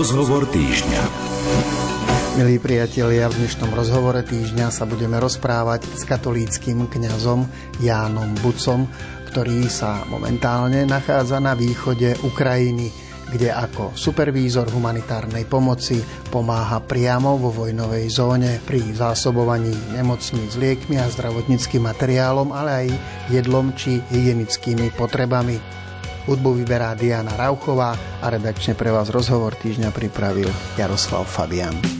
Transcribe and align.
Rozhovor 0.00 0.48
týždňa. 0.48 1.02
Milí 2.40 2.56
priatelia, 2.56 3.28
v 3.28 3.44
dnešnom 3.44 3.68
rozhovore 3.76 4.24
týždňa 4.24 4.72
sa 4.72 4.88
budeme 4.88 5.20
rozprávať 5.20 5.84
s 5.92 6.08
katolíckým 6.08 6.88
kňazom 6.88 7.44
Jánom 7.84 8.32
Bucom, 8.40 8.88
ktorý 9.28 9.68
sa 9.68 10.08
momentálne 10.08 10.88
nachádza 10.88 11.36
na 11.36 11.52
východe 11.52 12.16
Ukrajiny, 12.24 12.88
kde 13.28 13.52
ako 13.52 13.92
supervízor 13.92 14.72
humanitárnej 14.72 15.44
pomoci 15.44 16.00
pomáha 16.32 16.80
priamo 16.80 17.36
vo 17.36 17.52
vojnovej 17.52 18.08
zóne 18.08 18.56
pri 18.64 18.80
zásobovaní 18.96 19.76
nemocníc 19.92 20.56
liekmi 20.56 20.96
a 20.96 21.12
zdravotníckým 21.12 21.84
materiálom, 21.84 22.56
ale 22.56 22.70
aj 22.72 22.86
jedlom 23.36 23.76
či 23.76 24.00
hygienickými 24.08 24.96
potrebami. 24.96 25.60
Hudbu 26.24 26.60
vyberá 26.64 26.92
Diana 26.98 27.32
Rauchová 27.36 27.96
a 28.20 28.26
redakčne 28.28 28.76
pre 28.76 28.92
vás 28.92 29.08
rozhovor 29.08 29.56
týždňa 29.56 29.94
pripravil 29.94 30.48
Jaroslav 30.76 31.24
Fabian. 31.24 31.99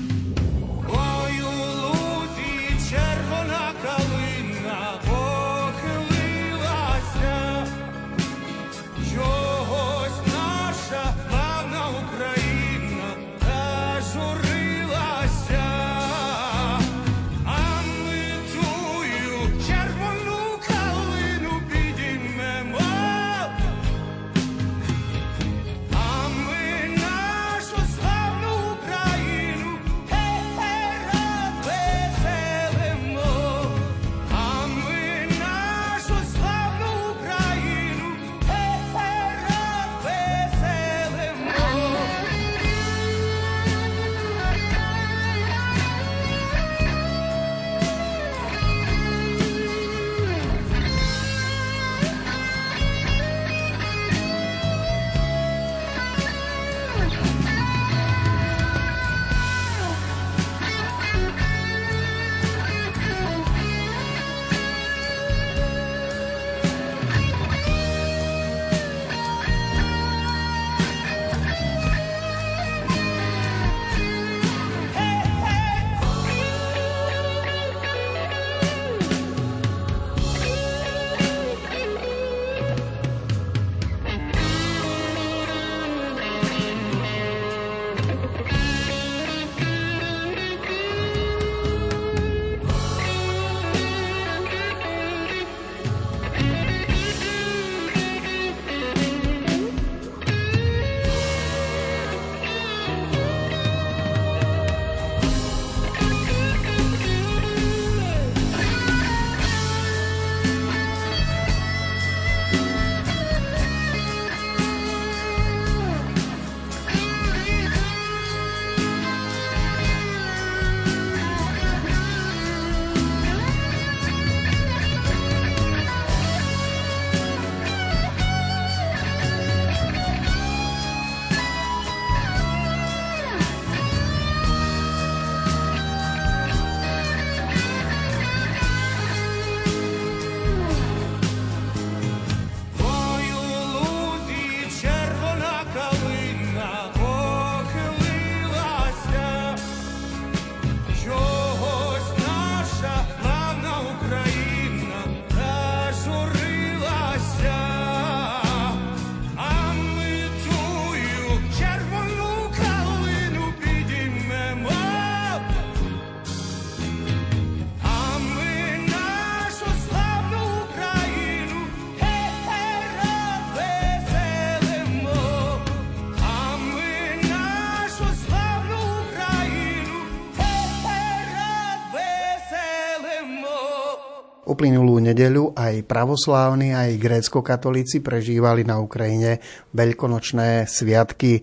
Uplynulú 184.60 185.00
nedeľu 185.00 185.56
aj 185.56 185.88
pravoslávni, 185.88 186.76
aj 186.76 187.00
grécko-katolíci 187.00 188.04
prežívali 188.04 188.60
na 188.60 188.76
Ukrajine 188.76 189.40
veľkonočné 189.72 190.68
sviatky. 190.68 191.40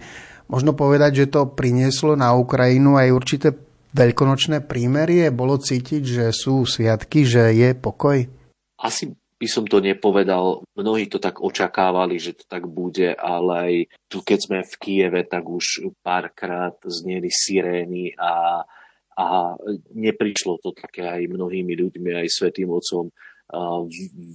Možno 0.54 0.78
povedať, 0.78 1.26
že 1.26 1.34
to 1.34 1.50
prinieslo 1.50 2.14
na 2.14 2.38
Ukrajinu 2.38 2.94
aj 2.94 3.10
určité 3.10 3.58
veľkonočné 3.98 4.70
prímerie? 4.70 5.34
Bolo 5.34 5.58
cítiť, 5.58 6.04
že 6.06 6.26
sú 6.30 6.62
sviatky, 6.62 7.26
že 7.26 7.58
je 7.58 7.74
pokoj? 7.74 8.22
Asi 8.86 9.10
by 9.42 9.48
som 9.50 9.66
to 9.66 9.82
nepovedal. 9.82 10.62
Mnohí 10.78 11.10
to 11.10 11.18
tak 11.18 11.42
očakávali, 11.42 12.22
že 12.22 12.38
to 12.38 12.46
tak 12.46 12.70
bude, 12.70 13.18
ale 13.18 13.54
aj 13.58 13.74
tu, 14.14 14.22
keď 14.22 14.40
sme 14.46 14.60
v 14.62 14.74
Kieve, 14.78 15.26
tak 15.26 15.42
už 15.42 15.90
párkrát 16.06 16.78
zneli 16.86 17.34
sirény 17.34 18.14
a 18.14 18.62
a 19.18 19.58
neprišlo 19.98 20.62
to 20.62 20.78
také 20.78 21.10
aj 21.10 21.26
mnohými 21.26 21.74
ľuďmi, 21.74 22.14
aj 22.14 22.28
Svetým 22.30 22.70
Otcom 22.70 23.10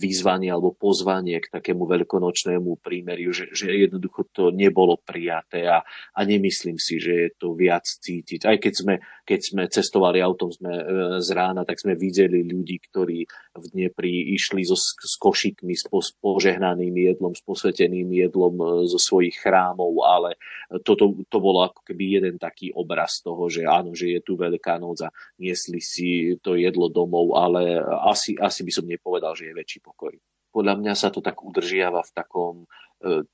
vyzvanie 0.00 0.48
alebo 0.48 0.72
pozvanie 0.72 1.37
k 1.37 1.53
takému 1.53 1.84
veľkonočnému 1.84 2.81
prímeriu, 2.81 3.28
že, 3.28 3.53
že 3.53 3.69
jednoducho 3.69 4.32
to 4.32 4.48
nebolo 4.48 4.97
prijaté 4.97 5.69
a, 5.69 5.84
a 6.16 6.21
nemyslím 6.24 6.80
si, 6.80 6.97
že 6.97 7.12
je 7.12 7.30
to 7.36 7.53
viac 7.53 7.84
cítiť. 7.84 8.48
Aj 8.48 8.57
keď 8.57 8.72
sme, 8.72 8.95
keď 9.22 9.41
sme 9.41 9.63
cestovali 9.71 10.19
autom 10.19 10.51
sme 10.51 10.72
e, 10.74 10.84
z 11.22 11.28
rána, 11.30 11.63
tak 11.63 11.78
sme 11.78 11.95
videli 11.95 12.42
ľudí, 12.42 12.83
ktorí 12.91 13.22
v 13.54 13.65
Dnepri 13.71 14.34
išli 14.34 14.66
so, 14.66 14.74
s 14.77 15.15
košikmi, 15.19 15.74
s, 15.78 15.86
požehnaným 16.19 16.92
jedlom, 16.92 17.33
s 17.33 17.42
posveteným 17.47 18.10
jedlom 18.10 18.54
e, 18.59 18.65
zo 18.91 18.98
svojich 18.98 19.39
chrámov, 19.39 19.95
ale 20.03 20.34
toto 20.83 21.15
to 21.30 21.39
bolo 21.39 21.69
ako 21.71 21.86
keby 21.86 22.19
jeden 22.19 22.36
taký 22.41 22.74
obraz 22.74 23.22
toho, 23.22 23.47
že 23.47 23.63
áno, 23.63 23.95
že 23.95 24.19
je 24.19 24.21
tu 24.21 24.34
Veľká 24.42 24.74
noc 24.83 24.98
a 25.07 25.15
niesli 25.39 25.78
si 25.78 26.34
to 26.42 26.59
jedlo 26.59 26.91
domov, 26.91 27.39
ale 27.39 27.78
asi, 28.10 28.34
asi 28.34 28.66
by 28.66 28.72
som 28.74 28.86
ne 28.91 28.98
povedal, 28.98 29.39
že 29.39 29.53
je 29.53 29.54
väčší 29.54 29.78
pokoj. 29.78 30.10
Podľa 30.53 30.75
mňa 30.77 30.95
sa 30.95 31.09
to 31.09 31.25
tak 31.25 31.41
udržiava 31.41 32.04
v 32.04 32.13
takom 32.13 32.54
e, 32.63 32.66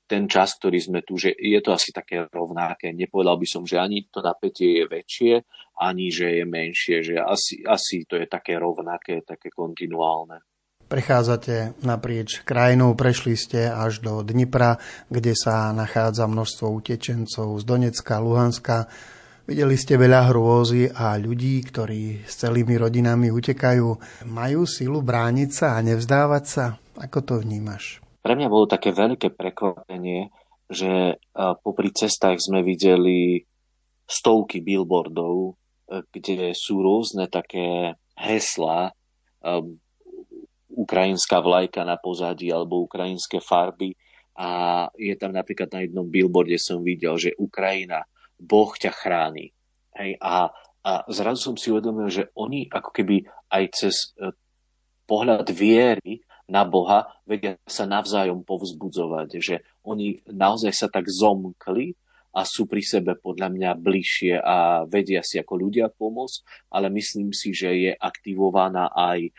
ten 0.07 0.31
čas, 0.31 0.55
ktorý 0.55 0.79
sme 0.79 0.99
tu, 1.03 1.19
že 1.19 1.35
je 1.35 1.59
to 1.59 1.75
asi 1.75 1.91
také 1.91 2.23
rovnaké. 2.31 2.95
Nepovedal 2.95 3.35
by 3.35 3.47
som, 3.47 3.67
že 3.67 3.75
ani 3.75 4.07
to 4.07 4.23
napätie 4.23 4.79
je 4.79 4.85
väčšie, 4.87 5.33
ani 5.83 6.07
že 6.09 6.39
je 6.39 6.45
menšie, 6.47 6.97
že 7.03 7.15
asi, 7.19 7.59
asi 7.67 8.07
to 8.07 8.15
je 8.15 8.25
také 8.31 8.55
rovnaké, 8.55 9.19
také 9.27 9.51
kontinuálne. 9.51 10.39
Prechádzate 10.89 11.77
naprieč 11.85 12.41
krajinou, 12.41 12.97
prešli 12.97 13.37
ste 13.37 13.69
až 13.69 14.01
do 14.01 14.25
Dnipra, 14.25 14.81
kde 15.05 15.37
sa 15.37 15.69
nachádza 15.69 16.25
množstvo 16.25 16.65
utečencov 16.65 17.61
z 17.61 17.63
Donecka, 17.67 18.17
Luhanska. 18.17 18.89
Videli 19.45 19.77
ste 19.77 20.01
veľa 20.01 20.33
hrôzy 20.33 20.89
a 20.89 21.13
ľudí, 21.21 21.61
ktorí 21.61 22.25
s 22.25 22.41
celými 22.41 22.73
rodinami 22.73 23.29
utekajú. 23.29 23.87
Majú 24.25 24.61
silu 24.65 25.05
brániť 25.05 25.49
sa 25.53 25.77
a 25.77 25.85
nevzdávať 25.85 26.43
sa? 26.49 26.65
Ako 26.99 27.23
to 27.23 27.39
vnímaš? 27.39 28.03
Pre 28.19 28.35
mňa 28.35 28.51
bolo 28.51 28.67
také 28.67 28.91
veľké 28.91 29.31
prekvapenie, 29.31 30.29
že 30.67 31.17
popri 31.63 31.89
cestách 31.95 32.43
sme 32.43 32.61
videli 32.61 33.41
stovky 34.03 34.59
billboardov, 34.59 35.55
kde 36.11 36.51
sú 36.53 36.83
rôzne 36.83 37.31
také 37.31 37.95
heslá, 38.19 38.91
ukrajinská 40.69 41.41
vlajka 41.41 41.81
na 41.87 41.97
pozadí 41.97 42.51
alebo 42.53 42.85
ukrajinské 42.85 43.41
farby. 43.41 43.95
A 44.39 44.87
je 44.95 45.15
tam 45.19 45.35
napríklad 45.35 45.67
na 45.73 45.83
jednom 45.83 46.07
billboarde 46.07 46.55
som 46.61 46.79
videl, 46.79 47.19
že 47.19 47.35
Ukrajina, 47.35 48.07
Boh 48.39 48.71
ťa 48.71 48.91
chráni. 48.95 49.51
Hej, 49.91 50.15
a, 50.23 50.47
a 50.85 50.91
zrazu 51.11 51.51
som 51.51 51.55
si 51.59 51.73
uvedomil, 51.73 52.07
že 52.07 52.31
oni 52.39 52.71
ako 52.71 52.89
keby 52.95 53.27
aj 53.51 53.63
cez 53.75 54.15
e, 54.15 54.31
pohľad 55.03 55.43
viery 55.51 56.23
na 56.49 56.65
Boha 56.65 57.05
vedia 57.29 57.55
sa 57.69 57.85
navzájom 57.85 58.41
povzbudzovať, 58.43 59.29
že 59.39 59.55
oni 59.85 60.25
naozaj 60.27 60.73
sa 60.73 60.87
tak 60.89 61.05
zomkli 61.07 61.93
a 62.39 62.47
sú 62.47 62.71
pri 62.71 62.79
sebe 62.79 63.19
podľa 63.19 63.51
mňa 63.51 63.71
bližšie 63.75 64.39
a 64.39 64.87
vedia 64.87 65.19
si 65.19 65.35
ako 65.43 65.59
ľudia 65.59 65.91
pomôcť, 65.91 66.71
ale 66.71 66.87
myslím 66.95 67.35
si, 67.35 67.51
že 67.51 67.69
je 67.75 67.91
aktivovaná 67.91 68.95
aj 68.95 69.35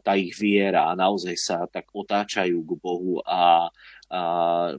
tá 0.00 0.16
ich 0.16 0.32
viera 0.32 0.88
a 0.88 0.96
naozaj 0.96 1.36
sa 1.36 1.68
tak 1.68 1.92
otáčajú 1.92 2.56
k 2.64 2.70
Bohu 2.80 3.20
a, 3.20 3.68
a 4.08 4.20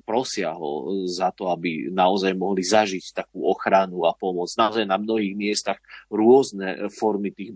prosia 0.01 0.50
ho 0.57 1.06
za 1.06 1.30
to, 1.30 1.54
aby 1.54 1.94
naozaj 1.94 2.33
mohli 2.33 2.66
zažiť 2.66 3.13
takú 3.13 3.45
ochranu 3.45 4.10
a 4.10 4.18
pomoc. 4.18 4.50
Naozaj 4.57 4.89
na 4.89 4.98
mnohých 4.98 5.38
miestach 5.38 5.77
rôzne 6.10 6.89
formy 6.89 7.30
tých 7.30 7.54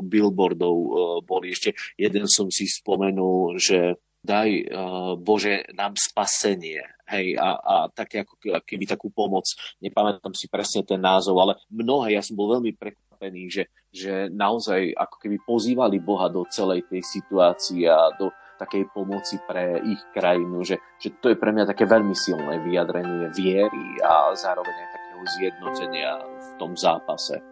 billboardov 0.00 0.76
e, 0.80 0.90
boli. 1.20 1.52
Ešte 1.52 1.76
jeden 2.00 2.24
som 2.24 2.48
si 2.48 2.64
spomenul, 2.64 3.60
že 3.60 4.00
daj 4.20 4.48
uh, 4.48 5.14
Bože 5.16 5.64
nám 5.72 5.96
spasenie. 5.96 6.84
Hej, 7.10 7.34
a, 7.42 7.58
a 7.58 7.74
také 7.90 8.22
ako 8.22 8.38
keby 8.62 8.86
takú 8.86 9.10
pomoc. 9.10 9.42
Nepamätám 9.82 10.30
si 10.30 10.46
presne 10.46 10.86
ten 10.86 11.02
názov, 11.02 11.42
ale 11.42 11.58
mnohé, 11.66 12.14
ja 12.14 12.22
som 12.22 12.38
bol 12.38 12.54
veľmi 12.54 12.78
prekvapený, 12.78 13.50
že, 13.50 13.62
že 13.90 14.30
naozaj 14.30 14.94
ako 14.94 15.16
keby 15.18 15.36
pozývali 15.42 15.98
Boha 15.98 16.30
do 16.30 16.46
celej 16.46 16.86
tej 16.86 17.02
situácii 17.02 17.90
a 17.90 18.14
do 18.14 18.30
takej 18.62 18.92
pomoci 18.92 19.40
pre 19.48 19.80
ich 19.82 19.98
krajinu, 20.12 20.62
že, 20.62 20.78
že 21.00 21.16
to 21.18 21.32
je 21.32 21.40
pre 21.40 21.50
mňa 21.50 21.66
také 21.66 21.88
veľmi 21.88 22.12
silné 22.12 22.60
vyjadrenie 22.62 23.32
viery 23.32 23.84
a 24.04 24.36
zároveň 24.36 24.70
aj 24.70 24.90
takého 24.92 25.24
zjednotenia 25.40 26.10
v 26.22 26.48
tom 26.60 26.76
zápase. 26.76 27.49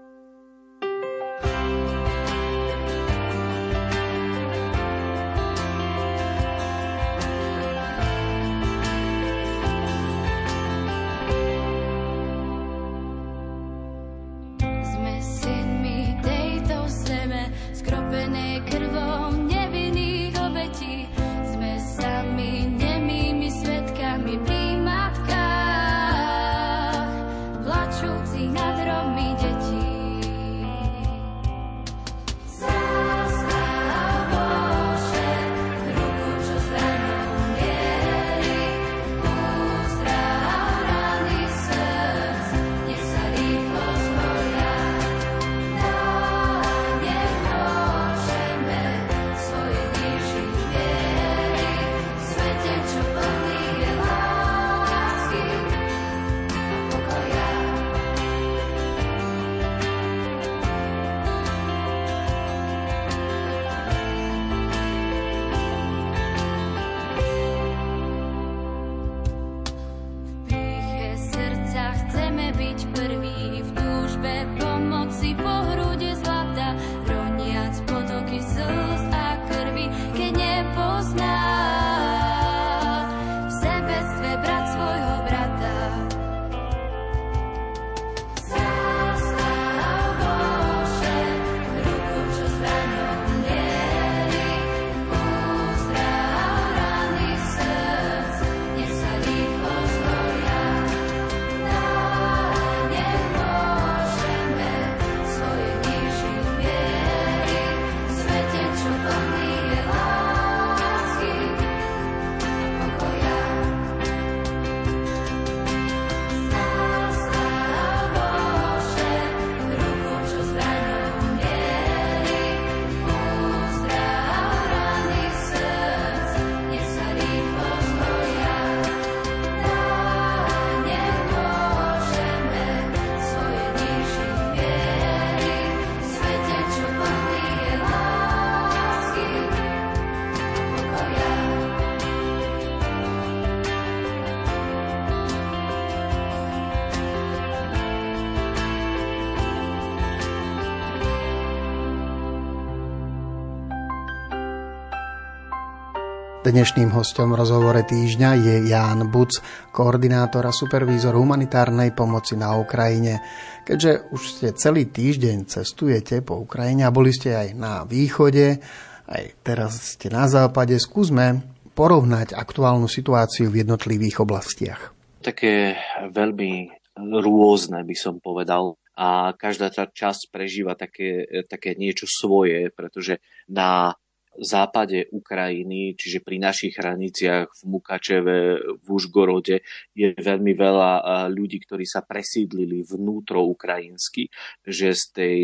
Dnešným 156.38 156.94
hostom 156.94 157.34
v 157.34 157.42
rozhovore 157.42 157.82
týždňa 157.82 158.30
je 158.38 158.54
Ján 158.70 159.10
Buc, 159.10 159.42
koordinátor 159.74 160.46
a 160.46 160.54
supervízor 160.54 161.18
humanitárnej 161.18 161.90
pomoci 161.90 162.38
na 162.38 162.54
Ukrajine. 162.54 163.18
Keďže 163.66 164.14
už 164.14 164.22
ste 164.22 164.48
celý 164.54 164.86
týždeň 164.86 165.50
cestujete 165.50 166.22
po 166.22 166.38
Ukrajine 166.38 166.86
a 166.86 166.94
boli 166.94 167.10
ste 167.10 167.34
aj 167.34 167.48
na 167.58 167.82
východe, 167.82 168.62
aj 169.10 169.22
teraz 169.42 169.98
ste 169.98 170.14
na 170.14 170.30
západe, 170.30 170.78
skúsme 170.78 171.42
porovnať 171.74 172.38
aktuálnu 172.38 172.86
situáciu 172.86 173.50
v 173.50 173.66
jednotlivých 173.66 174.22
oblastiach. 174.22 174.94
Také 175.18 175.74
veľmi 176.14 176.70
rôzne 177.18 177.82
by 177.82 177.96
som 177.98 178.22
povedal 178.22 178.78
a 178.94 179.34
každá 179.34 179.74
tá 179.74 179.90
časť 179.90 180.30
prežíva 180.30 180.78
také, 180.78 181.26
také 181.50 181.74
niečo 181.74 182.06
svoje, 182.06 182.70
pretože 182.70 183.18
na 183.50 183.90
západe 184.38 185.10
Ukrajiny, 185.10 185.98
čiže 185.98 186.22
pri 186.22 186.38
našich 186.38 186.78
hraniciach 186.78 187.50
v 187.50 187.62
Mukačeve, 187.66 188.38
v 188.78 188.86
Užgorode, 188.86 189.66
je 189.92 190.08
veľmi 190.14 190.54
veľa 190.54 190.90
ľudí, 191.30 191.58
ktorí 191.66 191.82
sa 191.82 192.06
presídlili 192.06 192.86
vnútro 192.86 193.42
ukrajinsky, 193.44 194.30
že 194.62 194.94
z 194.94 195.04
tej 195.10 195.38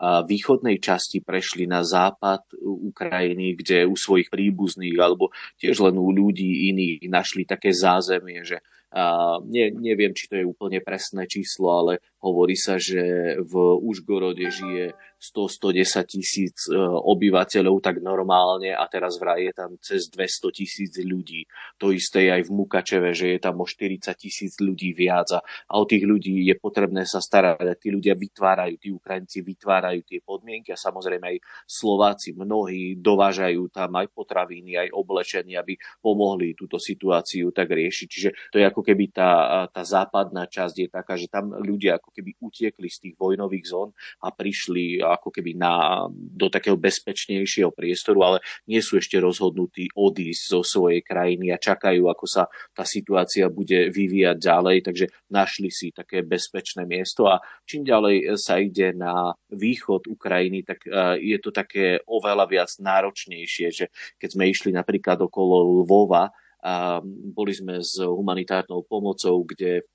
východnej 0.00 0.80
časti 0.80 1.20
prešli 1.20 1.68
na 1.68 1.84
západ 1.84 2.56
Ukrajiny, 2.64 3.52
kde 3.60 3.84
u 3.84 3.92
svojich 3.92 4.32
príbuzných 4.32 4.96
alebo 4.96 5.28
tiež 5.60 5.76
len 5.84 6.00
u 6.00 6.08
ľudí 6.08 6.72
iných 6.72 7.04
našli 7.12 7.44
také 7.44 7.70
zázemie, 7.76 8.40
že 8.42 8.64
a 8.90 9.38
ne, 9.46 9.70
neviem, 9.70 10.10
či 10.10 10.26
to 10.26 10.34
je 10.34 10.42
úplne 10.42 10.82
presné 10.82 11.30
číslo, 11.30 11.70
ale 11.70 12.02
hovorí 12.20 12.56
sa, 12.56 12.76
že 12.76 13.36
v 13.40 13.54
Užgorode 13.80 14.44
žije 14.52 14.92
100-110 15.20 16.08
tisíc 16.08 16.56
e, 16.64 16.76
obyvateľov 16.80 17.84
tak 17.84 18.00
normálne 18.00 18.72
a 18.72 18.80
teraz 18.88 19.20
vraj 19.20 19.44
je 19.44 19.52
tam 19.52 19.70
cez 19.76 20.08
200 20.08 20.48
tisíc 20.56 20.92
ľudí. 20.96 21.44
To 21.76 21.92
isté 21.92 22.28
je 22.28 22.40
aj 22.40 22.42
v 22.48 22.54
Mukačeve, 22.56 23.12
že 23.12 23.36
je 23.36 23.38
tam 23.38 23.60
o 23.60 23.68
40 23.68 24.16
tisíc 24.16 24.56
ľudí 24.56 24.96
viac 24.96 25.28
a, 25.36 25.44
o 25.76 25.84
tých 25.84 26.08
ľudí 26.08 26.48
je 26.48 26.56
potrebné 26.56 27.04
sa 27.04 27.20
starať. 27.20 27.60
Tí 27.76 27.92
ľudia 27.92 28.16
vytvárajú, 28.16 28.74
tí 28.80 28.88
Ukrajinci 28.88 29.44
vytvárajú 29.44 30.00
tie 30.08 30.24
podmienky 30.24 30.72
a 30.72 30.80
samozrejme 30.80 31.36
aj 31.36 31.38
Slováci 31.68 32.32
mnohí 32.32 32.96
dovážajú 32.96 33.68
tam 33.68 34.00
aj 34.00 34.08
potraviny, 34.16 34.80
aj 34.80 34.88
oblečenie, 34.96 35.60
aby 35.60 35.76
pomohli 36.00 36.56
túto 36.56 36.80
situáciu 36.80 37.52
tak 37.52 37.68
riešiť. 37.68 38.06
Čiže 38.08 38.30
to 38.48 38.56
je 38.56 38.64
ako 38.64 38.80
keby 38.80 39.12
tá, 39.12 39.64
tá 39.68 39.84
západná 39.84 40.48
časť 40.48 40.74
je 40.80 40.88
taká, 40.88 41.20
že 41.20 41.28
tam 41.28 41.52
ľudia 41.52 42.00
ako 42.00 42.09
keby 42.10 42.36
utiekli 42.42 42.88
z 42.90 42.98
tých 43.08 43.14
vojnových 43.16 43.66
zón 43.70 43.90
a 44.22 44.34
prišli 44.34 45.00
ako 45.00 45.30
keby 45.30 45.56
na, 45.56 46.06
do 46.10 46.50
takého 46.52 46.76
bezpečnejšieho 46.76 47.70
priestoru, 47.72 48.18
ale 48.26 48.38
nie 48.66 48.82
sú 48.82 48.98
ešte 48.98 49.16
rozhodnutí 49.18 49.90
odísť 49.94 50.42
zo 50.50 50.60
svojej 50.60 51.00
krajiny 51.00 51.54
a 51.54 51.62
čakajú, 51.62 52.10
ako 52.10 52.26
sa 52.26 52.46
tá 52.74 52.82
situácia 52.82 53.46
bude 53.48 53.88
vyvíjať 53.90 54.36
ďalej, 54.36 54.76
takže 54.86 55.06
našli 55.30 55.70
si 55.70 55.94
také 55.94 56.26
bezpečné 56.26 56.84
miesto 56.84 57.30
a 57.30 57.38
čím 57.64 57.86
ďalej 57.86 58.36
sa 58.36 58.58
ide 58.58 58.92
na 58.92 59.32
východ 59.50 60.10
Ukrajiny, 60.10 60.66
tak 60.66 60.86
e, 60.86 61.18
je 61.22 61.38
to 61.38 61.50
také 61.54 62.02
oveľa 62.06 62.46
viac 62.50 62.70
náročnejšie, 62.78 63.66
že 63.70 63.84
keď 64.18 64.28
sme 64.34 64.44
išli 64.50 64.70
napríklad 64.74 65.22
okolo 65.22 65.82
Lvova, 65.82 66.32
a 66.60 67.00
boli 67.32 67.56
sme 67.56 67.80
s 67.80 67.96
humanitárnou 67.96 68.84
pomocou, 68.84 69.48
kde 69.48 69.88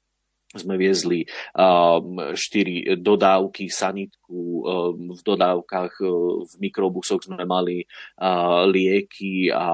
sme 0.56 0.76
viezli 0.80 1.28
um, 1.56 2.34
štyri 2.34 2.98
dodávky 3.00 3.68
sanitku, 3.68 4.40
um, 4.64 5.12
v 5.12 5.22
dodávkach 5.22 5.94
uh, 6.02 6.44
v 6.44 6.54
mikrobusoch 6.60 7.24
sme 7.24 7.44
mali 7.44 7.84
uh, 8.20 8.64
lieky 8.68 9.52
a 9.52 9.68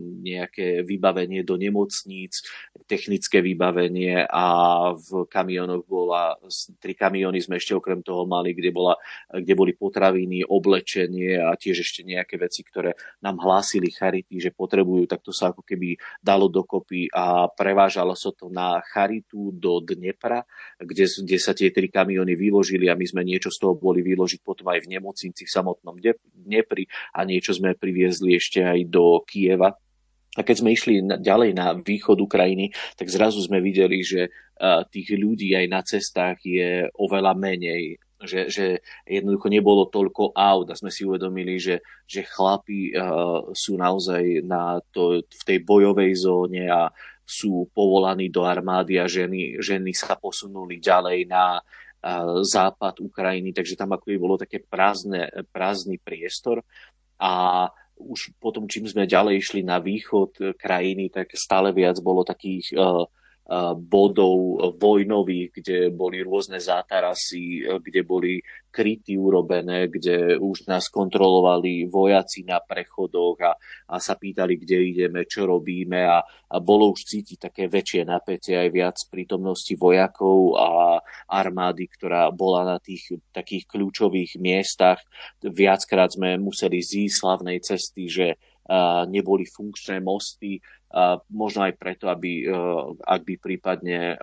nejaké 0.00 0.82
vybavenie 0.82 1.44
do 1.44 1.60
nemocníc, 1.60 2.44
technické 2.86 3.42
vybavenie 3.42 4.24
a 4.26 4.46
v 4.94 5.26
kamionoch 5.26 5.84
bola, 5.84 6.38
tri 6.78 6.94
kamiony 6.94 7.42
sme 7.42 7.58
ešte 7.58 7.74
okrem 7.74 8.00
toho 8.00 8.24
mali, 8.24 8.54
kde, 8.54 8.70
bola, 8.70 8.94
kde 9.32 9.54
boli 9.58 9.72
potraviny, 9.74 10.46
oblečenie 10.46 11.38
a 11.40 11.54
tiež 11.58 11.82
ešte 11.82 12.06
nejaké 12.06 12.38
veci, 12.38 12.62
ktoré 12.62 12.94
nám 13.22 13.42
hlásili 13.42 13.90
charity, 13.90 14.38
že 14.38 14.54
potrebujú, 14.54 15.10
tak 15.10 15.22
to 15.26 15.34
sa 15.34 15.50
ako 15.50 15.66
keby 15.66 15.98
dalo 16.22 16.46
dokopy 16.46 17.10
a 17.10 17.50
prevážalo 17.50 18.14
sa 18.14 18.30
to 18.30 18.46
na 18.52 18.78
charitu 18.86 19.50
do 19.54 19.82
dne 19.82 20.05
Dnepra, 20.06 20.46
kde, 20.78 21.10
kde 21.10 21.38
sa 21.42 21.50
tie 21.50 21.74
tri 21.74 21.90
kamiony 21.90 22.38
vyložili 22.38 22.86
a 22.86 22.94
my 22.94 23.02
sme 23.02 23.26
niečo 23.26 23.50
z 23.50 23.58
toho 23.58 23.74
boli 23.74 24.06
vyložiť 24.06 24.40
potom 24.46 24.70
aj 24.70 24.86
v 24.86 24.94
nemocnici 24.94 25.42
v 25.42 25.50
samotnom 25.50 25.98
Dnepri 26.30 26.86
a 27.10 27.26
niečo 27.26 27.50
sme 27.50 27.74
priviezli 27.74 28.38
ešte 28.38 28.62
aj 28.62 28.86
do 28.86 29.18
Kieva. 29.26 29.74
A 30.36 30.44
keď 30.44 30.56
sme 30.62 30.76
išli 30.76 31.00
ďalej 31.00 31.50
na 31.56 31.74
východ 31.74 32.20
Ukrajiny, 32.20 32.70
tak 32.94 33.08
zrazu 33.08 33.40
sme 33.40 33.58
videli, 33.58 34.04
že 34.04 34.28
tých 34.92 35.16
ľudí 35.16 35.56
aj 35.56 35.66
na 35.66 35.80
cestách 35.80 36.44
je 36.44 36.86
oveľa 36.94 37.32
menej 37.34 37.98
že, 38.16 38.48
že 38.48 38.66
jednoducho 39.04 39.52
nebolo 39.52 39.92
toľko 39.92 40.32
aut 40.32 40.66
a 40.72 40.78
sme 40.78 40.88
si 40.88 41.04
uvedomili, 41.04 41.60
že, 41.60 41.84
že 42.08 42.24
chlapi 42.24 42.96
uh, 42.96 43.52
sú 43.52 43.76
naozaj 43.76 44.40
na 44.40 44.80
to, 44.88 45.20
v 45.20 45.42
tej 45.44 45.58
bojovej 45.60 46.16
zóne 46.16 46.64
a 46.72 46.88
sú 47.26 47.66
povolaní 47.74 48.30
do 48.30 48.46
armády 48.46 49.02
a 49.02 49.10
ženy, 49.10 49.58
ženy 49.58 49.90
sa 49.90 50.14
posunuli 50.14 50.78
ďalej 50.78 51.26
na 51.26 51.58
západ 52.46 53.02
Ukrajiny, 53.02 53.50
takže 53.50 53.74
tam 53.74 53.90
ako 53.90 54.14
by 54.14 54.18
bolo 54.18 54.36
také 54.38 54.62
prázdne, 54.62 55.26
prázdny 55.50 55.98
priestor. 55.98 56.62
A 57.18 57.66
už 57.98 58.36
potom, 58.38 58.70
čím 58.70 58.86
sme 58.86 59.10
ďalej 59.10 59.42
išli 59.42 59.60
na 59.66 59.82
východ 59.82 60.54
krajiny, 60.54 61.10
tak 61.10 61.34
stále 61.34 61.74
viac 61.74 61.98
bolo 62.04 62.22
takých 62.22 62.76
uh, 62.76 63.08
bodov 63.78 64.58
vojnových, 64.74 65.48
kde 65.62 65.78
boli 65.94 66.18
rôzne 66.18 66.58
zátarasy, 66.58 67.62
kde 67.62 68.02
boli 68.02 68.42
kryty 68.76 69.16
urobené, 69.16 69.88
kde 69.88 70.36
už 70.36 70.68
nás 70.68 70.92
kontrolovali 70.92 71.88
vojaci 71.88 72.44
na 72.44 72.60
prechodoch 72.60 73.38
a, 73.40 73.56
a 73.88 73.96
sa 73.96 74.18
pýtali, 74.18 74.60
kde 74.60 74.76
ideme, 74.92 75.24
čo 75.24 75.48
robíme 75.48 76.04
a, 76.04 76.20
a 76.26 76.56
bolo 76.60 76.92
už 76.92 77.08
cítiť 77.08 77.38
také 77.48 77.72
väčšie 77.72 78.02
napätie 78.04 78.58
aj 78.58 78.68
viac 78.74 78.96
prítomnosti 79.08 79.72
vojakov 79.78 80.60
a 80.60 81.00
armády, 81.30 81.88
ktorá 81.88 82.28
bola 82.34 82.76
na 82.76 82.78
tých 82.82 83.16
takých 83.32 83.64
kľúčových 83.64 84.36
miestach. 84.42 85.00
Viackrát 85.40 86.12
sme 86.12 86.36
museli 86.36 86.82
zísť 86.82 87.16
slavnej 87.16 87.62
cesty, 87.64 88.10
že 88.10 88.36
neboli 89.06 89.46
funkčné 89.46 90.02
mosty, 90.02 90.58
možno 91.30 91.66
aj 91.66 91.74
preto, 91.76 92.08
aby, 92.08 92.46
e, 92.46 92.50
ak 93.04 93.20
by 93.26 93.34
prípadne 93.36 94.14
e, 94.14 94.16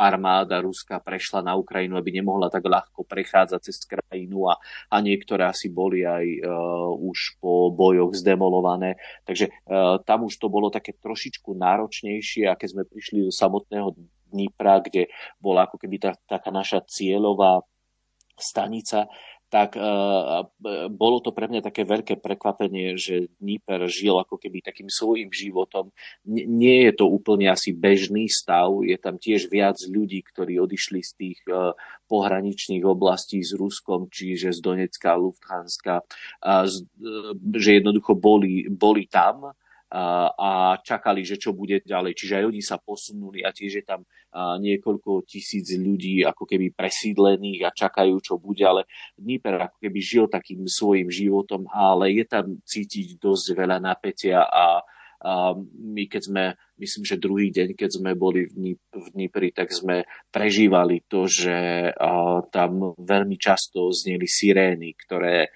armáda 0.00 0.64
Ruska 0.64 0.96
prešla 0.96 1.44
na 1.44 1.52
Ukrajinu, 1.60 2.00
aby 2.00 2.08
nemohla 2.08 2.48
tak 2.48 2.64
ľahko 2.64 3.04
prechádzať 3.04 3.60
cez 3.60 3.84
krajinu 3.84 4.48
a, 4.48 4.56
a 4.88 4.96
niektoré 5.04 5.44
asi 5.44 5.68
boli 5.68 6.08
aj 6.08 6.24
uh, 6.40 6.88
už 6.96 7.36
po 7.36 7.68
bojoch 7.68 8.16
zdemolované. 8.16 8.96
Takže 9.28 9.52
uh, 9.52 10.00
tam 10.00 10.24
už 10.24 10.40
to 10.40 10.48
bolo 10.48 10.72
také 10.72 10.96
trošičku 10.96 11.52
náročnejšie 11.52 12.48
a 12.48 12.56
keď 12.56 12.68
sme 12.72 12.88
prišli 12.88 13.28
do 13.28 13.32
samotného 13.34 13.92
Dnipra, 14.32 14.80
kde 14.80 15.12
bola 15.36 15.68
ako 15.68 15.76
keby 15.76 16.00
tá, 16.00 16.16
taká 16.24 16.48
naša 16.48 16.80
cieľová 16.88 17.60
stanica, 18.40 19.04
tak 19.50 19.74
uh, 19.74 20.46
bolo 20.88 21.18
to 21.18 21.34
pre 21.34 21.50
mňa 21.50 21.66
také 21.66 21.82
veľké 21.82 22.22
prekvapenie, 22.22 22.94
že 22.94 23.26
Dnieper 23.42 23.90
žil 23.90 24.14
ako 24.14 24.38
keby 24.38 24.62
takým 24.62 24.86
svojim 24.86 25.34
životom. 25.34 25.90
N- 26.22 26.46
nie 26.46 26.86
je 26.86 26.94
to 26.94 27.10
úplne 27.10 27.50
asi 27.50 27.74
bežný 27.74 28.30
stav, 28.30 28.70
je 28.86 28.94
tam 28.94 29.18
tiež 29.18 29.50
viac 29.50 29.82
ľudí, 29.90 30.22
ktorí 30.22 30.62
odišli 30.62 31.02
z 31.02 31.12
tých 31.18 31.38
uh, 31.50 31.74
pohraničných 32.06 32.86
oblastí 32.86 33.42
s 33.42 33.50
Ruskom, 33.58 34.06
čiže 34.06 34.54
z 34.54 34.58
Donecka, 34.62 35.18
Lufthanska, 35.18 36.06
uh, 36.06 36.64
z, 36.70 36.86
uh, 37.02 37.34
že 37.58 37.82
jednoducho 37.82 38.14
boli, 38.14 38.70
boli 38.70 39.10
tam 39.10 39.50
a 39.90 40.78
čakali, 40.86 41.26
že 41.26 41.34
čo 41.34 41.50
bude 41.50 41.82
ďalej. 41.82 42.14
Čiže 42.14 42.38
aj 42.38 42.44
oni 42.46 42.62
sa 42.62 42.78
posunuli 42.78 43.42
a 43.42 43.50
tiež 43.50 43.82
je 43.82 43.84
tam 43.84 44.06
niekoľko 44.62 45.26
tisíc 45.26 45.74
ľudí 45.74 46.22
ako 46.22 46.46
keby 46.46 46.70
presídlených 46.70 47.66
a 47.66 47.74
čakajú, 47.74 48.14
čo 48.22 48.38
bude, 48.38 48.62
ale 48.62 48.86
Dnieper 49.18 49.66
ako 49.66 49.82
keby 49.82 49.98
žil 49.98 50.24
takým 50.30 50.62
svojim 50.70 51.10
životom, 51.10 51.66
ale 51.74 52.14
je 52.14 52.24
tam 52.30 52.62
cítiť 52.62 53.18
dosť 53.18 53.46
veľa 53.58 53.82
napätia 53.82 54.46
a 54.46 54.78
my 55.20 56.04
keď 56.08 56.22
sme, 56.32 56.44
myslím, 56.80 57.04
že 57.04 57.20
druhý 57.20 57.52
deň, 57.52 57.76
keď 57.76 57.90
sme 58.00 58.16
boli 58.16 58.48
v, 58.48 58.76
Dnipri, 59.12 59.52
tak 59.52 59.68
sme 59.68 60.08
prežívali 60.32 61.04
to, 61.04 61.28
že 61.28 61.92
tam 62.48 62.96
veľmi 62.96 63.36
často 63.36 63.92
zneli 63.92 64.24
sirény, 64.24 64.96
ktoré 64.96 65.52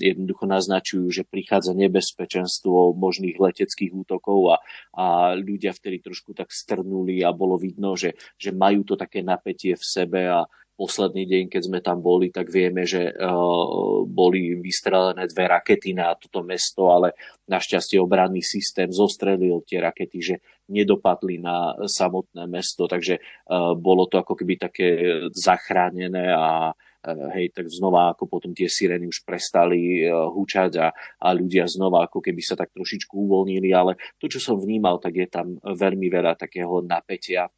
jednoducho 0.00 0.44
naznačujú, 0.48 1.08
že 1.12 1.28
prichádza 1.28 1.76
nebezpečenstvo 1.76 2.96
možných 2.96 3.36
leteckých 3.36 3.92
útokov 3.92 4.52
a, 4.52 4.56
a 4.96 5.04
ľudia 5.36 5.76
vtedy 5.76 6.00
trošku 6.00 6.32
tak 6.32 6.52
strnuli 6.52 7.20
a 7.24 7.32
bolo 7.32 7.60
vidno, 7.60 7.96
že, 7.96 8.16
že 8.40 8.52
majú 8.52 8.84
to 8.88 8.94
také 8.96 9.20
napätie 9.20 9.76
v 9.76 9.84
sebe 9.84 10.28
a 10.28 10.48
posledný 10.78 11.26
deň, 11.26 11.44
keď 11.50 11.62
sme 11.66 11.82
tam 11.82 11.98
boli, 11.98 12.30
tak 12.30 12.54
vieme, 12.54 12.86
že 12.86 13.10
uh, 13.10 14.06
boli 14.06 14.54
vystrelené 14.54 15.26
dve 15.26 15.50
rakety 15.50 15.90
na 15.90 16.14
toto 16.14 16.46
mesto, 16.46 16.94
ale 16.94 17.18
našťastie 17.50 17.98
obranný 17.98 18.46
systém 18.46 18.86
zostrelil 18.94 19.66
tie 19.66 19.82
rakety, 19.82 20.18
že 20.22 20.34
nedopadli 20.70 21.42
na 21.42 21.74
samotné 21.82 22.46
mesto, 22.46 22.86
takže 22.86 23.18
uh, 23.18 23.74
bolo 23.74 24.06
to 24.06 24.22
ako 24.22 24.38
keby 24.38 24.54
také 24.54 24.86
zachránené 25.34 26.30
a 26.30 26.70
uh, 26.70 27.28
hej, 27.34 27.50
tak 27.50 27.66
znova 27.66 28.14
ako 28.14 28.30
potom 28.30 28.54
tie 28.54 28.70
sirény 28.70 29.10
už 29.10 29.26
prestali 29.26 30.06
hučať 30.06 30.72
a, 30.78 30.94
a 30.94 31.28
ľudia 31.34 31.66
znova 31.66 32.06
ako 32.06 32.22
keby 32.22 32.38
sa 32.38 32.54
tak 32.54 32.70
trošičku 32.70 33.18
uvoľnili, 33.18 33.74
ale 33.74 33.98
to, 34.22 34.30
čo 34.30 34.38
som 34.38 34.62
vnímal, 34.62 35.02
tak 35.02 35.18
je 35.18 35.26
tam 35.26 35.58
veľmi 35.58 36.06
veľa 36.06 36.38
takého 36.38 36.86
napätia 36.86 37.50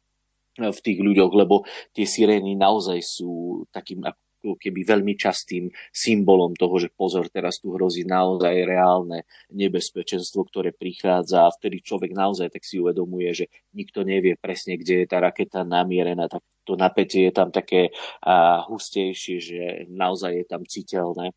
v 0.59 0.79
tých 0.83 0.99
ľuďoch, 0.99 1.31
lebo 1.31 1.63
tie 1.95 2.03
sirény 2.03 2.59
naozaj 2.59 2.99
sú 2.99 3.63
takým 3.71 4.03
keby 4.41 4.81
veľmi 4.81 5.13
častým 5.13 5.69
symbolom 5.93 6.57
toho, 6.57 6.81
že 6.81 6.89
pozor, 6.89 7.29
teraz 7.29 7.61
tu 7.61 7.77
hrozí 7.77 8.03
naozaj 8.03 8.65
reálne 8.65 9.29
nebezpečenstvo, 9.53 10.49
ktoré 10.49 10.73
prichádza 10.73 11.45
a 11.45 11.53
vtedy 11.53 11.85
človek 11.85 12.11
naozaj 12.17 12.49
tak 12.49 12.65
si 12.65 12.81
uvedomuje, 12.81 13.29
že 13.37 13.45
nikto 13.77 14.01
nevie 14.01 14.33
presne, 14.41 14.81
kde 14.81 15.05
je 15.05 15.07
tá 15.07 15.21
raketa 15.21 15.61
namierená, 15.61 16.25
tak 16.25 16.41
to 16.65 16.73
napätie 16.73 17.29
je 17.29 17.33
tam 17.33 17.53
také 17.53 17.93
a, 18.25 18.65
hustejšie, 18.65 19.37
že 19.37 19.61
naozaj 19.89 20.41
je 20.41 20.45
tam 20.49 20.65
citeľné. 20.65 21.33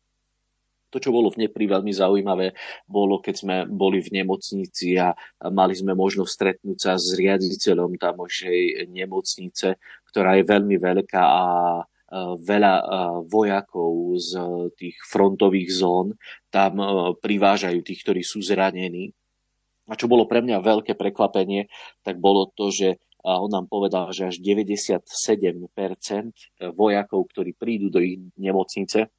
To, 0.95 1.03
čo 1.03 1.11
bolo 1.11 1.27
v 1.27 1.43
Nepri 1.43 1.67
veľmi 1.67 1.91
zaujímavé, 1.91 2.55
bolo, 2.87 3.19
keď 3.19 3.35
sme 3.35 3.55
boli 3.67 3.99
v 3.99 4.23
nemocnici 4.23 4.95
a 4.95 5.11
mali 5.51 5.75
sme 5.75 5.91
možnosť 5.91 6.31
stretnúť 6.31 6.77
sa 6.79 6.95
s 6.95 7.11
riaditeľom 7.19 7.99
tamošej 7.99 8.87
nemocnice, 8.95 9.75
ktorá 10.07 10.39
je 10.39 10.47
veľmi 10.47 10.79
veľká 10.79 11.19
a 11.19 11.43
veľa 12.39 12.75
vojakov 13.27 14.15
z 14.23 14.31
tých 14.79 14.95
frontových 15.03 15.83
zón 15.83 16.15
tam 16.47 16.79
privážajú 17.19 17.83
tých, 17.83 17.99
ktorí 17.99 18.23
sú 18.23 18.39
zranení. 18.39 19.11
A 19.91 19.99
čo 19.99 20.07
bolo 20.07 20.23
pre 20.31 20.39
mňa 20.39 20.63
veľké 20.63 20.95
prekvapenie, 20.95 21.67
tak 22.07 22.23
bolo 22.23 22.55
to, 22.55 22.71
že 22.71 23.03
on 23.19 23.51
nám 23.51 23.67
povedal, 23.67 24.15
že 24.15 24.31
až 24.31 24.39
97% 24.39 25.03
vojakov, 26.71 27.21
ktorí 27.35 27.51
prídu 27.51 27.91
do 27.91 27.99
ich 27.99 28.21
nemocnice, 28.39 29.11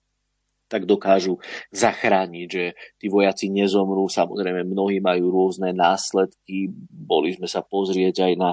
tak 0.67 0.85
dokážu 0.85 1.39
zachrániť, 1.71 2.47
že 2.47 2.65
tí 2.99 3.07
vojaci 3.07 3.51
nezomrú. 3.51 4.11
Samozrejme, 4.11 4.67
mnohí 4.67 4.99
majú 4.99 5.31
rôzne 5.31 5.71
následky. 5.71 6.71
Boli 6.91 7.35
sme 7.35 7.47
sa 7.47 7.63
pozrieť 7.63 8.27
aj 8.27 8.33
na 8.35 8.51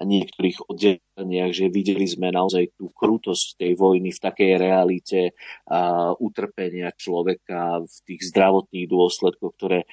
niektorých 0.00 0.64
oddeleniach, 0.72 1.52
že 1.52 1.68
videli 1.68 2.08
sme 2.08 2.32
naozaj 2.32 2.80
tú 2.80 2.88
krutosť 2.88 3.60
tej 3.60 3.76
vojny 3.76 4.08
v 4.08 4.22
takej 4.24 4.52
realite 4.56 5.20
a 5.68 6.12
utrpenia 6.16 6.96
človeka 6.96 7.84
v 7.84 7.96
tých 8.08 8.32
zdravotných 8.32 8.88
dôsledkoch, 8.88 9.52
ktoré 9.52 9.84
e, 9.84 9.86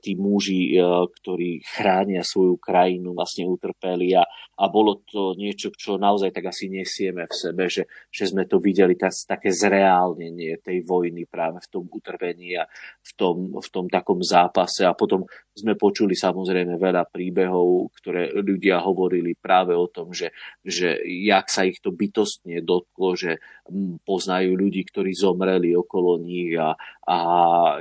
tí 0.00 0.16
muži, 0.16 0.72
e, 0.72 0.80
ktorí 1.04 1.60
chránia 1.68 2.24
svoju 2.24 2.56
krajinu, 2.56 3.12
vlastne 3.12 3.44
utrpeli 3.44 4.16
a, 4.16 4.24
a 4.56 4.64
bolo 4.72 5.04
to 5.04 5.36
niečo, 5.36 5.68
čo 5.76 6.00
naozaj 6.00 6.32
tak 6.32 6.48
asi 6.48 6.72
nesieme 6.72 7.28
v 7.28 7.34
sebe, 7.36 7.68
že, 7.68 7.84
že 8.08 8.32
sme 8.32 8.48
to 8.48 8.56
videli 8.56 8.96
tak, 8.96 9.12
také 9.28 9.52
zreálnenie 9.52 10.64
tej 10.64 10.80
vojny 10.88 11.28
práve 11.28 11.60
v 11.60 11.68
tom 11.68 11.84
utrpení 11.92 12.56
a 12.56 12.64
v 13.04 13.12
tom, 13.20 13.36
v 13.60 13.68
tom 13.68 13.86
takom 13.92 14.24
zápase. 14.24 14.88
A 14.88 14.96
potom 14.96 15.28
sme 15.52 15.76
počuli 15.76 16.16
samozrejme 16.16 16.80
veľa 16.80 17.04
príbehov, 17.12 17.92
ktoré 18.00 18.32
ľudia 18.32 18.80
hovorili 18.80 19.36
práve 19.42 19.74
o 19.74 19.90
tom, 19.90 20.14
že, 20.14 20.30
že 20.62 21.02
jak 21.02 21.50
sa 21.50 21.66
ich 21.66 21.82
to 21.82 21.90
bytostne 21.90 22.62
dotklo, 22.62 23.18
že 23.18 23.42
mm, 23.66 24.06
poznajú 24.06 24.54
ľudí, 24.54 24.86
ktorí 24.86 25.10
zomreli 25.10 25.74
okolo 25.74 26.22
nich 26.22 26.54
a, 26.54 26.78
a 27.02 27.16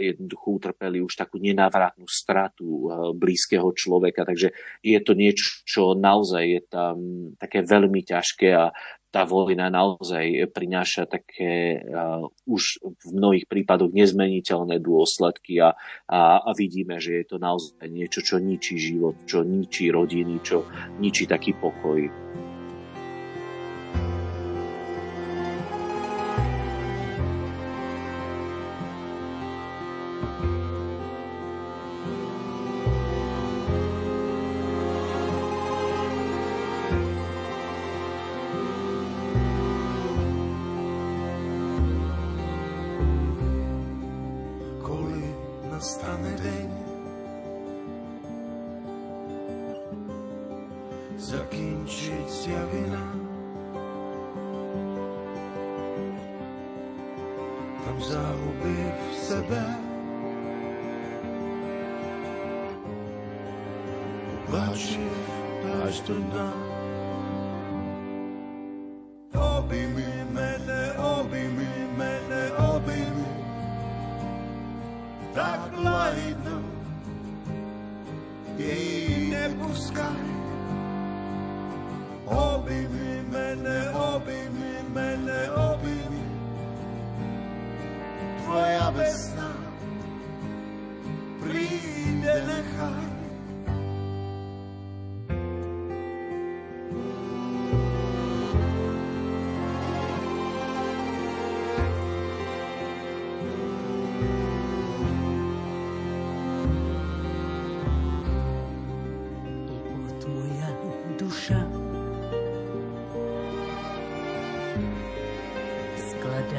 jednoducho 0.01 0.57
utrpeli 0.57 1.05
už 1.05 1.13
takú 1.13 1.37
nenávratnú 1.37 2.09
stratu 2.09 2.65
eh, 2.65 2.91
blízkeho 3.13 3.69
človeka. 3.77 4.25
Takže 4.25 4.49
je 4.81 4.99
to 5.05 5.13
niečo, 5.13 5.61
čo 5.63 5.93
naozaj 5.93 6.43
je 6.43 6.61
tam 6.65 6.95
také 7.37 7.61
veľmi 7.61 8.01
ťažké 8.01 8.49
a 8.57 8.73
tá 9.11 9.27
vojna 9.27 9.67
naozaj 9.67 10.55
prináša 10.55 11.03
také 11.03 11.83
uh, 11.83 12.23
už 12.47 12.79
v 12.81 13.07
mnohých 13.11 13.45
prípadoch 13.45 13.91
nezmeniteľné 13.91 14.79
dôsledky 14.79 15.59
a, 15.59 15.75
a, 16.07 16.39
a 16.39 16.49
vidíme, 16.55 16.95
že 16.97 17.21
je 17.21 17.25
to 17.27 17.37
naozaj 17.37 17.91
niečo, 17.91 18.23
čo 18.23 18.39
ničí 18.39 18.79
život, 18.79 19.19
čo 19.27 19.43
ničí 19.43 19.91
rodiny, 19.91 20.39
čo 20.39 20.63
ničí 21.03 21.27
taký 21.27 21.51
pokoj. 21.59 22.07
až, 64.81 64.99
až 65.85 65.99
do 66.01 66.13
dna. 66.13 66.60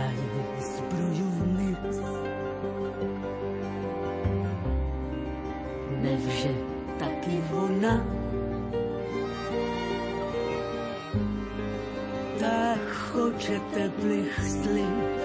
країни 0.03 0.45
зброю 0.61 1.29
вниз. 1.41 2.01
Невже 6.03 6.55
так 6.99 7.29
і 7.29 7.55
вона? 7.55 8.05
Так 12.39 12.79
хоче 13.13 13.61
теплих 13.75 14.41
слів. 14.49 15.22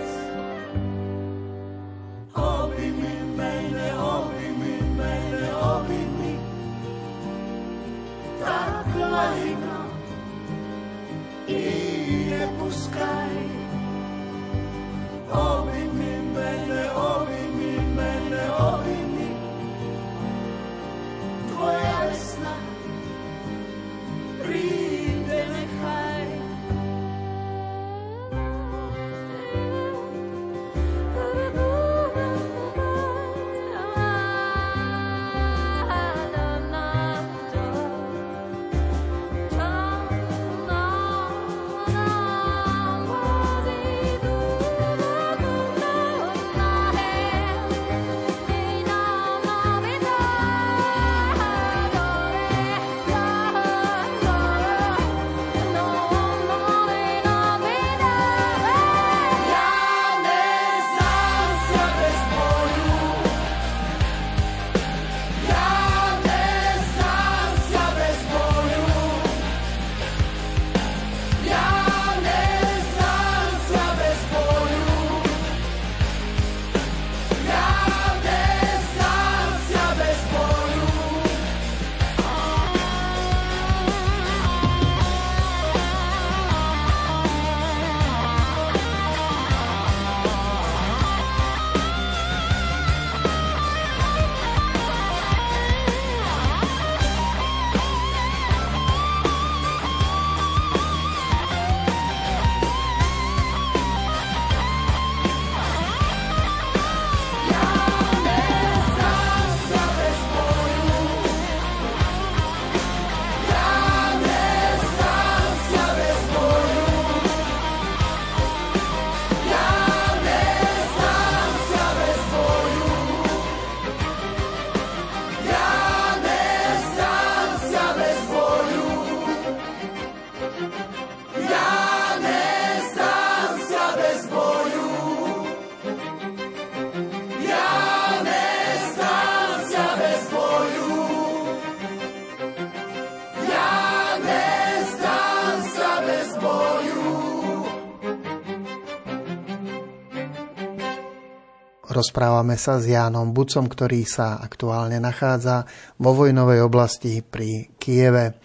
Rozprávame 151.98 152.62
sa 152.62 152.78
s 152.78 152.86
Jánom 152.86 153.34
Bucom, 153.34 153.66
ktorý 153.66 154.06
sa 154.06 154.38
aktuálne 154.38 155.02
nachádza 155.02 155.66
vo 155.98 156.14
vojnovej 156.14 156.62
oblasti 156.62 157.26
pri 157.26 157.74
Kieve. 157.82 158.38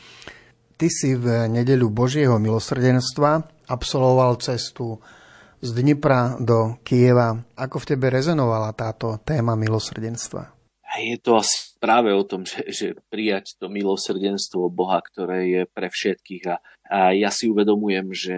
Ty 0.81 0.89
si 0.89 1.13
v 1.13 1.53
nedeľu 1.53 1.93
Božieho 1.93 2.41
milosrdenstva 2.41 3.45
absolvoval 3.69 4.41
cestu 4.41 5.05
z 5.61 5.69
Dnipra 5.69 6.41
do 6.41 6.81
Kieva. 6.81 7.37
Ako 7.53 7.85
v 7.85 7.93
tebe 7.93 8.09
rezonovala 8.09 8.73
táto 8.73 9.21
téma 9.21 9.53
milosrdenstva? 9.53 10.49
je 11.01 11.17
to 11.21 11.41
asi 11.41 11.77
práve 11.81 12.13
o 12.13 12.25
tom, 12.25 12.45
že, 12.45 12.69
že 12.69 12.87
prijať 13.09 13.57
to 13.57 13.69
milosrdenstvo 13.69 14.69
Boha, 14.69 15.01
ktoré 15.01 15.49
je 15.49 15.63
pre 15.69 15.89
všetkých. 15.89 16.45
A, 16.53 16.57
a 16.89 16.99
ja 17.17 17.29
si 17.33 17.49
uvedomujem, 17.49 18.13
že 18.13 18.37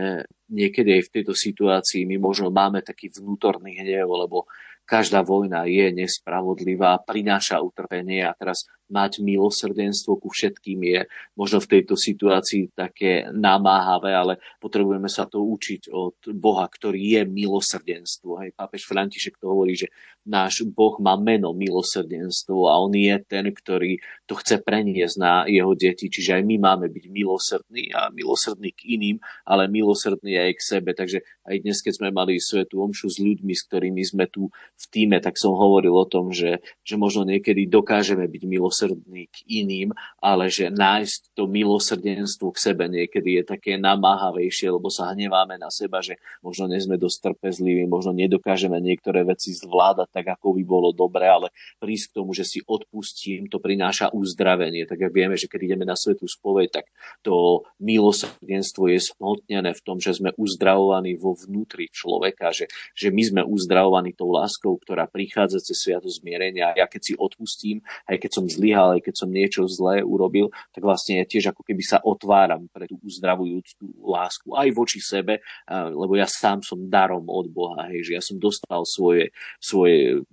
niekedy 0.51 0.99
aj 0.99 1.03
v 1.07 1.13
tejto 1.19 1.35
situácii 1.35 2.07
my 2.07 2.19
možno 2.23 2.55
máme 2.55 2.83
taký 2.83 3.11
vnútorný 3.11 3.79
hnev, 3.79 4.07
lebo 4.07 4.47
každá 4.85 5.25
vojna 5.25 5.65
je 5.65 5.91
nespravodlivá, 5.93 7.01
prináša 7.03 7.61
utrpenie 7.65 8.21
a 8.25 8.37
teraz 8.37 8.69
mať 8.93 9.25
milosrdenstvo 9.25 10.21
ku 10.21 10.29
všetkým 10.29 10.81
je 10.85 11.01
možno 11.35 11.59
v 11.59 11.71
tejto 11.79 11.97
situácii 11.97 12.77
také 12.77 13.27
namáhavé, 13.33 14.13
ale 14.13 14.35
potrebujeme 14.61 15.09
sa 15.09 15.25
to 15.25 15.41
učiť 15.41 15.89
od 15.91 16.17
Boha, 16.37 16.69
ktorý 16.69 17.21
je 17.21 17.23
milosrdenstvo. 17.25 18.45
Hej, 18.45 18.51
pápež 18.55 18.85
František 18.87 19.41
to 19.41 19.51
hovorí, 19.51 19.75
že 19.75 19.89
náš 20.25 20.65
Boh 20.65 20.97
má 21.01 21.17
meno 21.21 21.53
milosrdenstvo 21.53 22.69
a 22.69 22.81
on 22.81 22.93
je 22.97 23.17
ten, 23.25 23.45
ktorý 23.49 24.01
to 24.25 24.37
chce 24.41 24.61
preniesť 24.65 25.17
na 25.21 25.33
jeho 25.45 25.73
deti. 25.77 26.09
Čiže 26.09 26.41
aj 26.41 26.43
my 26.49 26.57
máme 26.61 26.87
byť 26.89 27.05
milosrdní 27.13 27.93
a 27.93 28.09
milosrdní 28.09 28.73
k 28.73 28.81
iným, 28.97 29.17
ale 29.45 29.69
milosrdní 29.69 30.37
aj 30.39 30.53
k 30.57 30.63
sebe. 30.65 30.91
Takže 30.97 31.21
aj 31.45 31.57
dnes, 31.61 31.85
keď 31.85 31.93
sme 32.01 32.09
mali 32.09 32.41
svetú 32.41 32.81
omšu 32.81 33.13
s 33.13 33.21
ľuďmi, 33.21 33.53
s 33.53 33.67
ktorými 33.69 34.03
sme 34.05 34.25
tu 34.29 34.49
v 34.53 34.85
týme, 34.89 35.21
tak 35.21 35.37
som 35.37 35.53
hovoril 35.53 35.93
o 35.93 36.09
tom, 36.09 36.33
že, 36.33 36.65
že 36.85 36.97
možno 36.97 37.29
niekedy 37.29 37.69
dokážeme 37.69 38.25
byť 38.25 38.43
milosrdní 38.49 38.84
milosrdný 38.85 39.33
k 39.33 39.37
iným, 39.49 39.89
ale 40.21 40.53
že 40.53 40.69
nájsť 40.69 41.33
to 41.33 41.49
milosrdenstvo 41.49 42.53
k 42.53 42.59
sebe 42.61 42.85
niekedy 42.89 43.41
je 43.41 43.43
také 43.57 43.81
namáhavejšie, 43.81 44.69
lebo 44.69 44.93
sa 44.93 45.13
hneváme 45.17 45.57
na 45.57 45.73
seba, 45.73 46.05
že 46.05 46.21
možno 46.45 46.69
nie 46.69 46.81
sme 46.81 47.01
dosť 47.01 47.33
trpezliví, 47.33 47.89
možno 47.89 48.13
nedokážeme 48.13 48.77
niektoré 48.81 49.25
veci 49.25 49.57
zvládať 49.57 50.09
tak, 50.13 50.27
ako 50.37 50.61
by 50.61 50.63
bolo 50.65 50.89
dobre, 50.93 51.25
ale 51.25 51.49
prísť 51.81 52.13
k 52.13 52.17
tomu, 52.21 52.31
že 52.37 52.45
si 52.45 52.61
odpustím, 52.65 53.49
to 53.49 53.59
prináša 53.61 54.13
uzdravenie. 54.13 54.85
Tak 54.85 55.01
ak 55.01 55.13
vieme, 55.13 55.37
že 55.41 55.49
keď 55.49 55.73
ideme 55.73 55.89
na 55.89 55.97
svetú 55.97 56.29
spoveď, 56.29 56.83
tak 56.83 56.87
to 57.25 57.65
milosrdenstvo 57.81 58.93
je 58.93 59.01
smotnené 59.01 59.73
v 59.73 59.85
tom, 59.85 59.97
že 59.99 60.17
sme 60.17 60.37
uzdravovaní 60.37 61.17
vo 61.17 61.33
vnútri 61.33 61.89
človeka, 61.89 62.53
že, 62.53 62.69
že 62.93 63.09
my 63.09 63.23
sme 63.23 63.43
uzdravovaní 63.47 64.13
tou 64.13 64.29
láskou, 64.29 64.77
ktorá 64.77 65.09
prichádza 65.09 65.61
cez 65.65 65.81
sviato 65.81 66.09
zmierenia. 66.11 66.77
Ja 66.77 66.87
keď 66.91 67.03
si 67.03 67.13
odpustím, 67.17 67.85
aj 68.09 68.17
keď 68.21 68.31
som 68.35 68.45
zlý, 68.49 68.64
zlyhal, 68.65 68.97
aj 68.97 69.05
keď 69.05 69.15
som 69.21 69.29
niečo 69.29 69.69
zlé 69.69 70.01
urobil, 70.01 70.49
tak 70.73 70.81
vlastne 70.81 71.21
ja 71.21 71.29
tiež 71.29 71.53
ako 71.53 71.61
keby 71.61 71.85
sa 71.85 72.01
otváram 72.01 72.65
pre 72.73 72.89
tú 72.89 72.97
uzdravujúcu 73.05 74.01
lásku 74.01 74.57
aj 74.57 74.69
voči 74.73 75.05
sebe, 75.05 75.45
lebo 75.69 76.17
ja 76.17 76.25
sám 76.25 76.65
som 76.65 76.89
darom 76.89 77.29
od 77.29 77.53
Boha, 77.53 77.93
hej, 77.93 78.09
že 78.09 78.13
ja 78.17 78.23
som 78.25 78.41
dostal 78.41 78.89
svoje, 78.89 79.37
svoje 79.61 80.25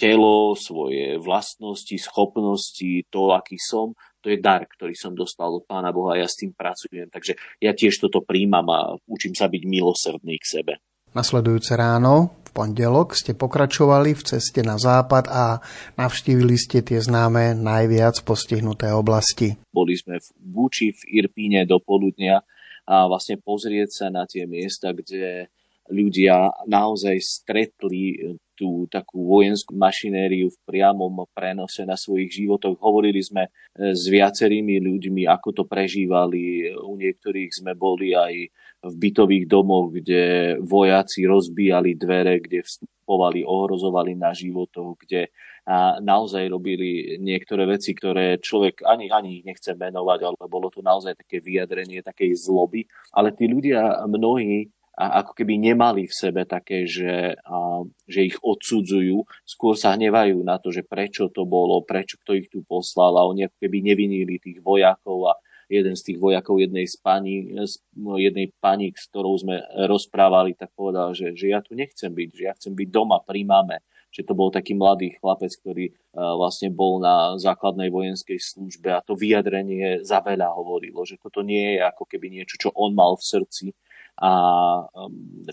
telo, 0.00 0.56
svoje 0.56 1.20
vlastnosti, 1.20 1.92
schopnosti, 2.00 3.04
to, 3.12 3.36
aký 3.36 3.60
som, 3.60 3.92
to 4.24 4.32
je 4.32 4.40
dar, 4.40 4.64
ktorý 4.64 4.96
som 4.96 5.12
dostal 5.12 5.52
od 5.52 5.68
Pána 5.68 5.92
Boha 5.92 6.16
a 6.16 6.24
ja 6.24 6.26
s 6.26 6.40
tým 6.40 6.56
pracujem. 6.56 7.06
Takže 7.12 7.36
ja 7.60 7.76
tiež 7.76 8.00
toto 8.00 8.24
príjmam 8.24 8.66
a 8.72 8.80
učím 9.04 9.36
sa 9.36 9.46
byť 9.46 9.62
milosrdný 9.62 10.40
k 10.40 10.46
sebe. 10.58 10.72
Nasledujúce 11.14 11.72
ráno, 11.78 12.44
pondelok, 12.58 13.14
ste 13.14 13.38
pokračovali 13.38 14.18
v 14.18 14.22
ceste 14.26 14.66
na 14.66 14.74
západ 14.74 15.30
a 15.30 15.62
navštívili 15.94 16.58
ste 16.58 16.82
tie 16.82 16.98
známe 16.98 17.54
najviac 17.54 18.26
postihnuté 18.26 18.90
oblasti. 18.90 19.54
Boli 19.70 19.94
sme 19.94 20.18
v 20.18 20.28
Buči, 20.42 20.90
v 20.90 21.22
Irpíne 21.22 21.62
do 21.62 21.78
poludnia 21.78 22.42
a 22.82 23.06
vlastne 23.06 23.38
pozrieť 23.38 23.88
sa 23.94 24.06
na 24.10 24.26
tie 24.26 24.50
miesta, 24.50 24.90
kde 24.90 25.46
ľudia 25.86 26.50
naozaj 26.66 27.16
stretli 27.22 28.34
tú 28.58 28.90
takú 28.90 29.22
vojenskú 29.22 29.78
mašinériu 29.78 30.50
v 30.50 30.58
priamom 30.66 31.24
prenose 31.30 31.86
na 31.86 31.94
svojich 31.94 32.42
životoch. 32.42 32.74
Hovorili 32.82 33.22
sme 33.22 33.54
s 33.78 34.10
viacerými 34.10 34.82
ľuďmi, 34.82 35.30
ako 35.30 35.62
to 35.62 35.64
prežívali. 35.64 36.74
U 36.74 36.98
niektorých 36.98 37.54
sme 37.54 37.78
boli 37.78 38.18
aj 38.18 38.50
v 38.78 38.94
bytových 38.94 39.50
domoch, 39.50 39.90
kde 39.90 40.54
vojaci 40.62 41.26
rozbíjali 41.26 41.98
dvere, 41.98 42.38
kde 42.38 42.62
vstupovali, 42.62 43.42
ohrozovali 43.42 44.14
na 44.14 44.30
životoch, 44.30 44.94
kde 45.02 45.34
a 45.68 46.00
naozaj 46.00 46.48
robili 46.48 47.20
niektoré 47.20 47.68
veci, 47.68 47.92
ktoré 47.92 48.40
človek 48.40 48.88
ani, 48.88 49.12
ani 49.12 49.36
ich 49.36 49.44
nechce 49.44 49.76
menovať, 49.76 50.18
ale 50.24 50.36
bolo 50.48 50.72
to 50.72 50.80
naozaj 50.80 51.12
také 51.12 51.44
vyjadrenie 51.44 52.00
takej 52.00 52.32
zloby. 52.40 52.88
Ale 53.12 53.36
tí 53.36 53.44
ľudia, 53.44 54.00
mnohí, 54.08 54.72
a 54.96 55.20
ako 55.20 55.36
keby 55.36 55.60
nemali 55.60 56.08
v 56.08 56.14
sebe 56.16 56.48
také, 56.48 56.88
že, 56.88 57.36
a, 57.36 57.84
že 58.08 58.32
ich 58.32 58.40
odsudzujú, 58.40 59.28
skôr 59.44 59.76
sa 59.76 59.92
hnevajú 59.92 60.40
na 60.40 60.56
to, 60.56 60.72
že 60.72 60.88
prečo 60.88 61.28
to 61.28 61.44
bolo, 61.44 61.84
prečo 61.84 62.16
kto 62.16 62.32
ich 62.34 62.48
tu 62.48 62.64
poslal 62.64 63.14
a 63.20 63.28
oni 63.28 63.46
ako 63.46 63.56
keby 63.60 63.92
nevinili 63.92 64.40
tých 64.40 64.64
vojakov 64.64 65.30
a 65.30 65.38
jeden 65.68 65.94
z 65.94 66.02
tých 66.12 66.18
vojakov 66.18 66.58
jednej 66.58 66.88
z 66.88 66.96
pani, 66.98 67.52
jednej 67.96 68.50
pani, 68.58 68.90
s 68.96 69.06
ktorou 69.12 69.36
sme 69.36 69.60
rozprávali, 69.86 70.56
tak 70.56 70.72
povedal, 70.72 71.12
že, 71.12 71.36
že 71.36 71.52
ja 71.52 71.60
tu 71.60 71.76
nechcem 71.76 72.08
byť, 72.08 72.28
že 72.32 72.42
ja 72.42 72.52
chcem 72.56 72.72
byť 72.72 72.88
doma 72.88 73.20
pri 73.20 73.44
mame. 73.44 73.84
Že 74.08 74.24
to 74.24 74.32
bol 74.32 74.48
taký 74.48 74.72
mladý 74.72 75.20
chlapec, 75.20 75.52
ktorý 75.60 75.92
uh, 75.92 76.32
vlastne 76.40 76.72
bol 76.72 76.96
na 76.96 77.36
základnej 77.36 77.92
vojenskej 77.92 78.40
službe 78.40 78.88
a 78.88 79.04
to 79.04 79.12
vyjadrenie 79.12 80.00
za 80.00 80.24
veľa 80.24 80.48
hovorilo, 80.56 81.04
že 81.04 81.20
toto 81.20 81.44
nie 81.44 81.76
je 81.76 81.84
ako 81.84 82.08
keby 82.08 82.32
niečo, 82.32 82.56
čo 82.56 82.72
on 82.72 82.96
mal 82.96 83.20
v 83.20 83.28
srdci, 83.28 83.76
a 84.18 84.32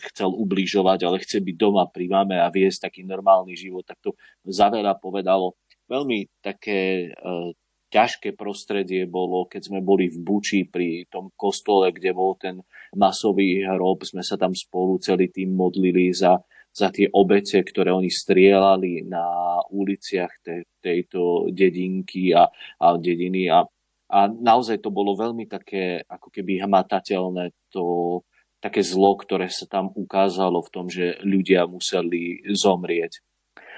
chcel 0.10 0.34
ubližovať, 0.34 1.06
ale 1.06 1.22
chce 1.22 1.38
byť 1.38 1.56
doma 1.60 1.86
pri 1.86 2.10
mame 2.10 2.42
a 2.42 2.50
viesť 2.50 2.90
taký 2.90 3.06
normálny 3.06 3.54
život, 3.54 3.86
tak 3.86 4.02
to 4.02 4.18
za 4.42 4.74
veľa 4.74 4.98
povedalo. 4.98 5.54
Veľmi 5.86 6.26
také 6.42 7.14
uh, 7.14 7.54
ťažké 7.96 8.36
prostredie 8.36 9.08
bolo, 9.08 9.48
keď 9.48 9.72
sme 9.72 9.80
boli 9.80 10.12
v 10.12 10.20
Buči 10.20 10.68
pri 10.68 11.08
tom 11.08 11.32
kostole, 11.40 11.96
kde 11.96 12.12
bol 12.12 12.36
ten 12.36 12.60
masový 12.92 13.64
hrob. 13.64 14.04
Sme 14.04 14.20
sa 14.20 14.36
tam 14.36 14.52
spolu 14.52 15.00
celý 15.00 15.32
tým 15.32 15.56
modlili 15.56 16.12
za, 16.12 16.44
za 16.76 16.92
tie 16.92 17.08
obete, 17.16 17.64
ktoré 17.64 17.96
oni 17.96 18.12
strieľali 18.12 19.08
na 19.08 19.24
uliciach 19.72 20.44
te, 20.44 20.68
tejto 20.84 21.48
dedinky 21.56 22.36
a, 22.36 22.52
a 22.84 23.00
dediny. 23.00 23.48
A, 23.48 23.64
a 24.12 24.20
naozaj 24.28 24.84
to 24.84 24.92
bolo 24.92 25.16
veľmi 25.16 25.48
také, 25.48 26.04
ako 26.04 26.28
keby 26.36 26.68
hmatateľné, 26.68 27.56
to 27.72 28.20
také 28.60 28.84
zlo, 28.84 29.16
ktoré 29.16 29.48
sa 29.48 29.72
tam 29.72 29.96
ukázalo 29.96 30.60
v 30.60 30.74
tom, 30.76 30.92
že 30.92 31.16
ľudia 31.24 31.64
museli 31.64 32.44
zomrieť. 32.44 33.24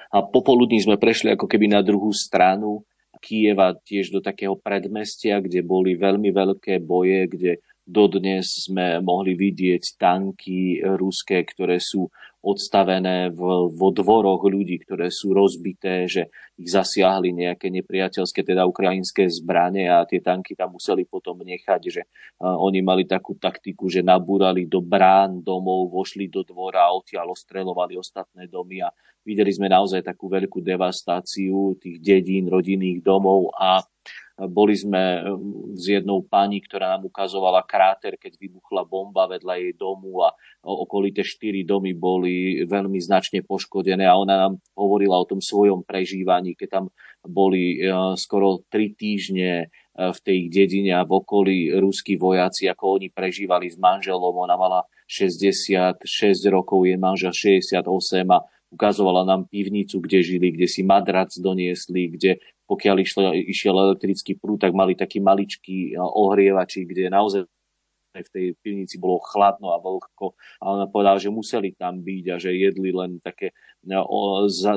A 0.09 0.25
popoludní 0.25 0.81
sme 0.81 0.97
prešli 0.97 1.37
ako 1.37 1.45
keby 1.45 1.69
na 1.69 1.85
druhú 1.85 2.09
stranu 2.15 2.87
Kieva 3.17 3.73
tiež 3.73 4.13
do 4.13 4.19
takého 4.23 4.55
predmestia, 4.55 5.41
kde 5.41 5.65
boli 5.65 5.97
veľmi 5.97 6.29
veľké 6.31 6.79
boje, 6.81 7.27
kde 7.27 7.51
dodnes 7.87 8.67
sme 8.67 8.99
mohli 8.99 9.33
vidieť 9.33 9.95
tanky 9.95 10.83
ruské, 10.99 11.41
ktoré 11.47 11.79
sú 11.79 12.11
odstavené 12.47 13.27
v, 13.35 13.67
vo 13.75 13.89
dvoroch 13.91 14.47
ľudí, 14.47 14.79
ktoré 14.87 15.11
sú 15.11 15.35
rozbité, 15.35 16.07
že 16.07 16.31
ich 16.55 16.71
zasiahli 16.71 17.35
nejaké 17.35 17.67
nepriateľské, 17.67 18.47
teda 18.47 18.63
ukrajinské 18.63 19.27
zbranie 19.27 19.91
a 19.91 20.07
tie 20.07 20.23
tanky 20.23 20.55
tam 20.55 20.79
museli 20.79 21.03
potom 21.03 21.43
nechať, 21.43 21.81
že 21.91 22.01
uh, 22.07 22.55
oni 22.55 22.79
mali 22.79 23.03
takú 23.03 23.35
taktiku, 23.35 23.91
že 23.91 23.99
nabúrali 23.99 24.63
do 24.63 24.79
brán 24.79 25.43
domov, 25.43 25.91
vošli 25.91 26.31
do 26.31 26.47
dvora 26.47 26.87
a 26.87 26.95
odtiaľ 26.95 27.35
ostrelovali 27.35 27.99
ostatné 27.99 28.47
domy 28.47 28.81
a 28.81 28.89
Videli 29.27 29.51
sme 29.51 29.67
naozaj 29.67 30.07
takú 30.07 30.31
veľkú 30.31 30.63
devastáciu 30.63 31.75
tých 31.83 31.99
dedín, 31.99 32.47
rodinných 32.47 33.03
domov 33.03 33.51
a 33.59 33.83
boli 34.45 34.77
sme 34.77 35.25
um, 35.25 35.73
s 35.73 35.89
jednou 35.89 36.21
pani, 36.21 36.61
ktorá 36.61 36.93
nám 36.93 37.09
ukazovala 37.09 37.65
kráter, 37.65 38.21
keď 38.21 38.37
vybuchla 38.37 38.85
bomba 38.85 39.25
vedľa 39.25 39.53
jej 39.57 39.73
domu 39.73 40.21
a 40.21 40.29
okolité 40.61 41.25
štyri 41.25 41.65
domy 41.65 41.97
boli 41.97 42.61
veľmi 42.61 43.01
značne 43.01 43.41
poškodené 43.41 44.05
a 44.05 44.13
ona 44.13 44.37
nám 44.37 44.53
hovorila 44.77 45.17
o 45.17 45.25
tom 45.25 45.41
svojom 45.41 45.81
prežívaní, 45.81 46.53
keď 46.53 46.69
tam 46.69 46.85
boli 47.25 47.81
uh, 47.81 48.13
skoro 48.13 48.61
tri 48.69 48.93
týždne 48.93 49.73
uh, 49.73 50.13
v 50.13 50.19
tej 50.21 50.39
dedine 50.53 50.93
a 50.93 51.01
v 51.01 51.17
okolí 51.17 51.57
ruskí 51.73 52.13
vojaci, 52.13 52.69
ako 52.69 53.01
oni 53.01 53.09
prežívali 53.09 53.73
s 53.73 53.81
manželom. 53.81 54.37
Ona 54.37 54.53
mala 54.53 54.85
66 55.07 56.03
rokov, 56.51 56.83
je 56.83 56.95
manžel 56.99 57.31
68 57.31 57.81
a 58.31 58.43
ukazovala 58.69 59.23
nám 59.23 59.47
pivnicu, 59.47 60.03
kde 60.03 60.19
žili, 60.19 60.51
kde 60.51 60.67
si 60.67 60.83
madrac 60.83 61.31
doniesli, 61.39 62.11
kde 62.11 62.43
pokiaľ 62.67 62.95
išlo, 62.99 63.21
išiel 63.31 63.71
elektrický 63.71 64.35
prúd, 64.35 64.59
tak 64.59 64.75
mali 64.75 64.91
taký 64.91 65.23
maličký 65.23 65.95
ohrievači, 65.95 66.83
kde 66.83 67.07
naozaj 67.07 67.47
v 68.23 68.33
tej 68.33 68.45
pivnici 68.61 68.95
bolo 68.97 69.19
chladno 69.21 69.73
a 69.73 69.81
vlhko 69.81 70.37
a 70.61 70.63
ona 70.73 70.85
povedala, 70.89 71.21
že 71.21 71.33
museli 71.33 71.75
tam 71.75 72.01
byť 72.01 72.25
a 72.31 72.35
že 72.41 72.55
jedli 72.55 72.89
len 72.89 73.21
také 73.21 73.53
no, 73.87 74.03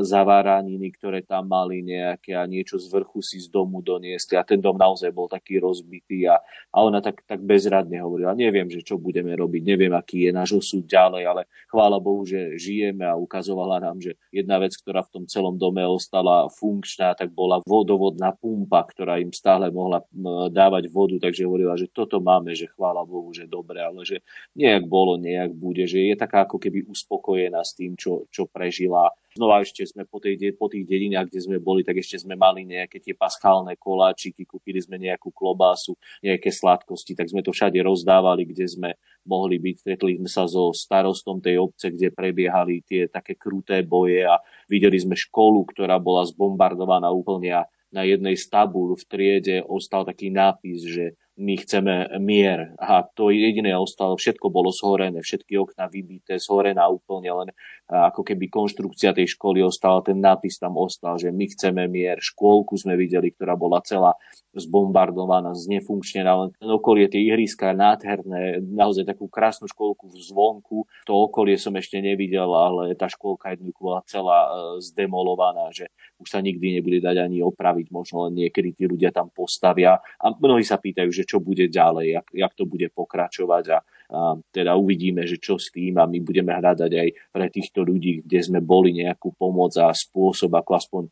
zaváraniny, 0.05 0.93
ktoré 0.95 1.27
tam 1.27 1.51
mali 1.51 1.83
nejaké 1.83 2.37
a 2.39 2.47
niečo 2.47 2.79
z 2.79 2.87
vrchu 2.93 3.25
si 3.25 3.43
z 3.43 3.51
domu 3.51 3.83
doniesli. 3.83 4.39
A 4.39 4.47
ten 4.47 4.63
dom 4.63 4.79
naozaj 4.79 5.11
bol 5.11 5.27
taký 5.27 5.59
rozbitý 5.59 6.31
a, 6.31 6.39
a 6.71 6.77
ona 6.85 7.03
tak, 7.03 7.27
tak 7.27 7.43
bezradne 7.43 7.99
hovorila, 7.99 8.39
neviem, 8.39 8.71
že 8.71 8.87
čo 8.87 9.01
budeme 9.01 9.35
robiť, 9.35 9.63
neviem, 9.67 9.93
aký 9.93 10.29
je 10.29 10.33
náš 10.33 10.51
osud 10.55 10.87
ďalej, 10.87 11.23
ale 11.27 11.43
chvála 11.73 11.99
Bohu, 11.99 12.23
že 12.23 12.55
žijeme 12.61 13.03
a 13.03 13.19
ukazovala 13.19 13.83
nám, 13.83 13.99
že 13.99 14.15
jedna 14.31 14.63
vec, 14.63 14.79
ktorá 14.79 15.03
v 15.03 15.13
tom 15.21 15.25
celom 15.27 15.59
dome 15.59 15.83
ostala 15.83 16.47
funkčná, 16.53 17.19
tak 17.19 17.35
bola 17.35 17.59
vodovodná 17.67 18.37
pumpa, 18.39 18.87
ktorá 18.87 19.19
im 19.19 19.35
stále 19.35 19.73
mohla 19.75 20.05
dávať 20.51 20.87
vodu, 20.91 21.17
takže 21.19 21.47
hovorila, 21.47 21.75
že 21.75 21.91
toto 21.91 22.23
máme, 22.23 22.55
že 22.55 22.71
chvála 22.71 23.03
Bohu, 23.03 23.30
že 23.31 23.51
dobre, 23.51 23.81
ale 23.81 24.03
že 24.07 24.23
nejak 24.55 24.87
bolo, 24.87 25.17
nejak 25.17 25.55
bude, 25.55 25.87
že 25.87 26.11
je 26.11 26.15
taká 26.15 26.45
ako 26.47 26.59
keby 26.59 26.87
uspokojená 26.87 27.61
s 27.63 27.75
tým, 27.75 27.95
čo, 27.95 28.27
čo 28.31 28.47
prežila 28.51 29.11
Znova 29.31 29.63
ešte 29.63 29.87
sme 29.87 30.03
po, 30.11 30.19
tej, 30.19 30.59
po 30.59 30.67
tých 30.67 30.83
dedinách, 30.91 31.31
kde 31.31 31.41
sme 31.47 31.57
boli, 31.63 31.87
tak 31.87 32.03
ešte 32.03 32.19
sme 32.19 32.35
mali 32.35 32.67
nejaké 32.67 32.99
tie 32.99 33.15
paschálne 33.15 33.79
koláčiky, 33.79 34.43
kúpili 34.43 34.83
sme 34.83 34.99
nejakú 34.99 35.31
klobásu, 35.31 35.95
nejaké 36.19 36.51
sladkosti, 36.51 37.15
tak 37.15 37.31
sme 37.31 37.39
to 37.39 37.55
všade 37.55 37.79
rozdávali, 37.79 38.43
kde 38.43 38.67
sme 38.67 38.91
mohli 39.23 39.63
byť. 39.63 39.87
Stretli 39.87 40.19
sme 40.19 40.27
sa 40.27 40.51
so 40.51 40.75
starostom 40.75 41.39
tej 41.39 41.63
obce, 41.63 41.95
kde 41.95 42.11
prebiehali 42.11 42.83
tie 42.83 43.07
také 43.07 43.39
kruté 43.39 43.87
boje 43.87 44.27
a 44.27 44.43
videli 44.67 44.99
sme 44.99 45.15
školu, 45.15 45.63
ktorá 45.71 46.03
bola 46.03 46.27
zbombardovaná 46.27 47.07
úplne 47.15 47.55
a 47.55 47.63
na 47.95 48.03
jednej 48.07 48.35
z 48.35 48.51
v 48.51 49.03
triede 49.07 49.57
ostal 49.67 50.07
taký 50.07 50.31
nápis, 50.31 50.87
že 50.87 51.15
my 51.41 51.57
chceme 51.57 52.21
mier. 52.21 52.77
A 52.77 53.01
to 53.01 53.33
jediné 53.33 53.73
ostalo, 53.73 54.21
všetko 54.21 54.53
bolo 54.53 54.69
zhorené, 54.69 55.25
všetky 55.25 55.57
okna 55.57 55.89
vybité, 55.89 56.37
zhorená 56.37 56.85
úplne, 56.93 57.33
len 57.33 57.49
ako 57.91 58.23
keby 58.23 58.47
konštrukcia 58.53 59.17
tej 59.17 59.35
školy 59.35 59.65
ostala, 59.65 60.05
ten 60.05 60.21
nápis 60.21 60.61
tam 60.61 60.77
ostal, 60.77 61.17
že 61.17 61.33
my 61.33 61.49
chceme 61.49 61.89
mier. 61.89 62.21
Škôlku 62.21 62.77
sme 62.77 62.95
videli, 62.95 63.33
ktorá 63.33 63.57
bola 63.57 63.83
celá 63.83 64.15
zbombardovaná, 64.55 65.55
znefunkčnená, 65.55 66.31
len 66.35 66.51
okolie 66.59 67.07
tie 67.07 67.23
ihriska 67.23 67.71
nádherné, 67.71 68.63
naozaj 68.63 69.07
takú 69.07 69.31
krásnu 69.31 69.71
škôlku 69.71 70.11
v 70.11 70.17
zvonku, 70.21 70.79
to 71.07 71.13
okolie 71.15 71.55
som 71.55 71.75
ešte 71.79 72.03
nevidel, 72.03 72.51
ale 72.51 72.99
tá 72.99 73.07
škôlka 73.07 73.55
jednoducho 73.55 73.81
bola 73.81 74.03
celá 74.11 74.39
e, 74.47 74.51
zdemolovaná, 74.83 75.71
že 75.71 75.91
už 76.19 76.29
sa 76.29 76.43
nikdy 76.43 76.79
nebude 76.79 76.99
dať 76.99 77.31
ani 77.31 77.47
opraviť, 77.47 77.95
možno 77.95 78.27
len 78.27 78.43
niekedy 78.43 78.75
tí 78.75 78.85
ľudia 78.91 79.15
tam 79.15 79.31
postavia 79.31 80.03
a 80.03 80.27
mnohí 80.35 80.67
sa 80.67 80.83
pýtajú, 80.83 81.11
že 81.15 81.30
čo 81.31 81.39
bude 81.39 81.71
ďalej, 81.71 82.19
jak, 82.19 82.27
jak 82.35 82.53
to 82.59 82.67
bude 82.67 82.91
pokračovať 82.91 83.65
a, 83.71 83.79
a 84.11 84.19
teda 84.51 84.75
uvidíme, 84.75 85.23
že 85.23 85.39
čo 85.39 85.55
s 85.55 85.71
tým 85.71 86.03
a 86.03 86.11
my 86.11 86.19
budeme 86.19 86.51
hľadať 86.51 86.91
aj 86.91 87.09
pre 87.31 87.47
týchto 87.47 87.87
ľudí, 87.87 88.27
kde 88.27 88.41
sme 88.43 88.59
boli 88.59 88.99
nejakú 88.99 89.39
pomoc 89.39 89.71
a 89.79 89.95
spôsob, 89.95 90.51
ako 90.59 90.73
aspoň 90.75 91.03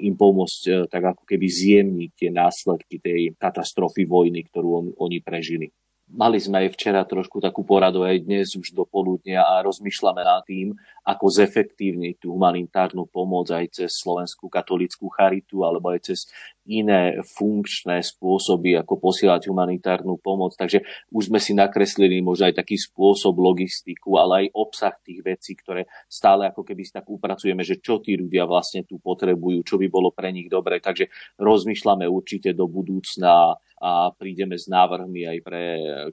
im 0.00 0.16
pomôcť 0.16 0.60
e, 0.64 0.72
tak 0.88 1.04
ako 1.12 1.28
keby 1.28 1.44
zjemniť 1.44 2.10
tie 2.16 2.30
následky 2.32 2.96
tej 2.96 3.20
katastrofy 3.36 4.08
vojny, 4.08 4.48
ktorú 4.48 4.68
on, 4.72 4.86
oni 4.96 5.20
prežili. 5.20 5.68
Mali 6.06 6.38
sme 6.38 6.62
aj 6.62 6.78
včera 6.78 7.02
trošku 7.02 7.42
takú 7.42 7.66
poradu 7.66 8.06
aj 8.06 8.22
dnes 8.22 8.54
už 8.54 8.70
do 8.78 8.86
poludnia 8.86 9.42
a 9.42 9.58
rozmýšľame 9.66 10.22
nad 10.22 10.46
tým, 10.46 10.70
ako 11.02 11.26
zefektívniť 11.26 12.22
tú 12.22 12.30
humanitárnu 12.30 13.10
pomoc 13.10 13.50
aj 13.50 13.74
cez 13.74 13.90
Slovenskú 14.06 14.46
katolickú 14.46 15.10
charitu 15.10 15.66
alebo 15.66 15.90
aj 15.90 16.06
cez 16.06 16.30
iné 16.62 17.18
funkčné 17.22 18.06
spôsoby, 18.06 18.78
ako 18.78 19.02
posielať 19.02 19.50
humanitárnu 19.50 20.14
pomoc. 20.22 20.54
Takže 20.54 20.86
už 21.10 21.26
sme 21.26 21.42
si 21.42 21.58
nakreslili 21.58 22.22
možno 22.22 22.50
aj 22.50 22.62
taký 22.62 22.78
spôsob 22.78 23.34
logistiku, 23.42 24.22
ale 24.22 24.46
aj 24.46 24.54
obsah 24.54 24.94
tých 25.02 25.26
vecí, 25.26 25.58
ktoré 25.58 25.90
stále 26.06 26.46
ako 26.46 26.62
keby 26.62 26.86
si 26.86 26.94
tak 26.94 27.10
upracujeme, 27.10 27.66
že 27.66 27.82
čo 27.82 27.98
tí 27.98 28.14
ľudia 28.14 28.46
vlastne 28.46 28.86
tu 28.86 29.02
potrebujú, 29.02 29.66
čo 29.66 29.74
by 29.74 29.90
bolo 29.90 30.14
pre 30.14 30.30
nich 30.30 30.46
dobre. 30.46 30.78
Takže 30.78 31.10
rozmýšľame 31.38 32.06
určite 32.06 32.54
do 32.54 32.70
budúcna 32.70 33.58
a 33.76 34.08
prídeme 34.16 34.56
s 34.56 34.66
návrhmi 34.72 35.28
aj 35.28 35.38
pre 35.44 35.64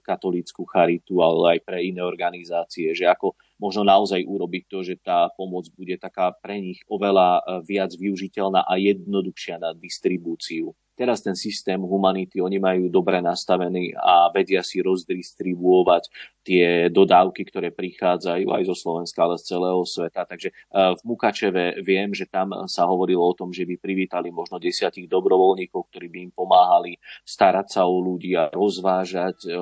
katolícku 0.04 0.67
charitu, 0.67 1.23
ale 1.23 1.58
aj 1.58 1.60
pre 1.63 1.80
iné 1.80 2.04
organizácie, 2.04 2.91
že 2.91 3.08
ako 3.08 3.39
možno 3.56 3.88
naozaj 3.88 4.19
urobiť 4.28 4.63
to, 4.67 4.80
že 4.84 4.99
tá 4.99 5.32
pomoc 5.39 5.71
bude 5.71 5.95
taká 5.95 6.36
pre 6.43 6.60
nich 6.60 6.84
oveľa 6.91 7.39
eh, 7.39 7.41
viac 7.63 7.95
využiteľná 7.95 8.67
a 8.67 8.73
jednoduchšia 8.76 9.63
na 9.63 9.71
distribúciu. 9.71 10.76
Teraz 10.93 11.25
ten 11.25 11.34
systém 11.34 11.82
humanity 11.82 12.38
oni 12.38 12.62
majú 12.62 12.86
dobre 12.86 13.17
nastavený 13.17 13.97
a 13.97 14.29
vedia 14.29 14.62
si 14.62 14.77
rozdistribuovať 14.77 16.03
tie 16.45 16.93
dodávky, 16.93 17.49
ktoré 17.49 17.73
prichádzajú 17.73 18.51
aj 18.53 18.63
zo 18.69 18.75
Slovenska, 18.77 19.25
ale 19.25 19.41
z 19.41 19.58
celého 19.58 19.82
sveta. 19.82 20.27
Takže 20.29 20.51
e, 20.51 20.53
v 20.93 21.01
Mukačeve 21.01 21.82
viem, 21.82 22.13
že 22.13 22.29
tam 22.29 22.67
sa 22.69 22.86
hovorilo 22.86 23.25
o 23.25 23.34
tom, 23.34 23.49
že 23.49 23.65
by 23.65 23.79
privítali 23.82 24.29
možno 24.29 24.62
desiatich 24.62 25.10
dobrovoľníkov, 25.10 25.89
ktorí 25.89 26.08
by 26.13 26.19
im 26.29 26.32
pomáhali 26.36 27.01
starať 27.25 27.67
sa 27.73 27.82
o 27.89 27.97
ľudí 27.97 28.38
a 28.38 28.53
rozvážať 28.53 29.49
e, 29.49 29.58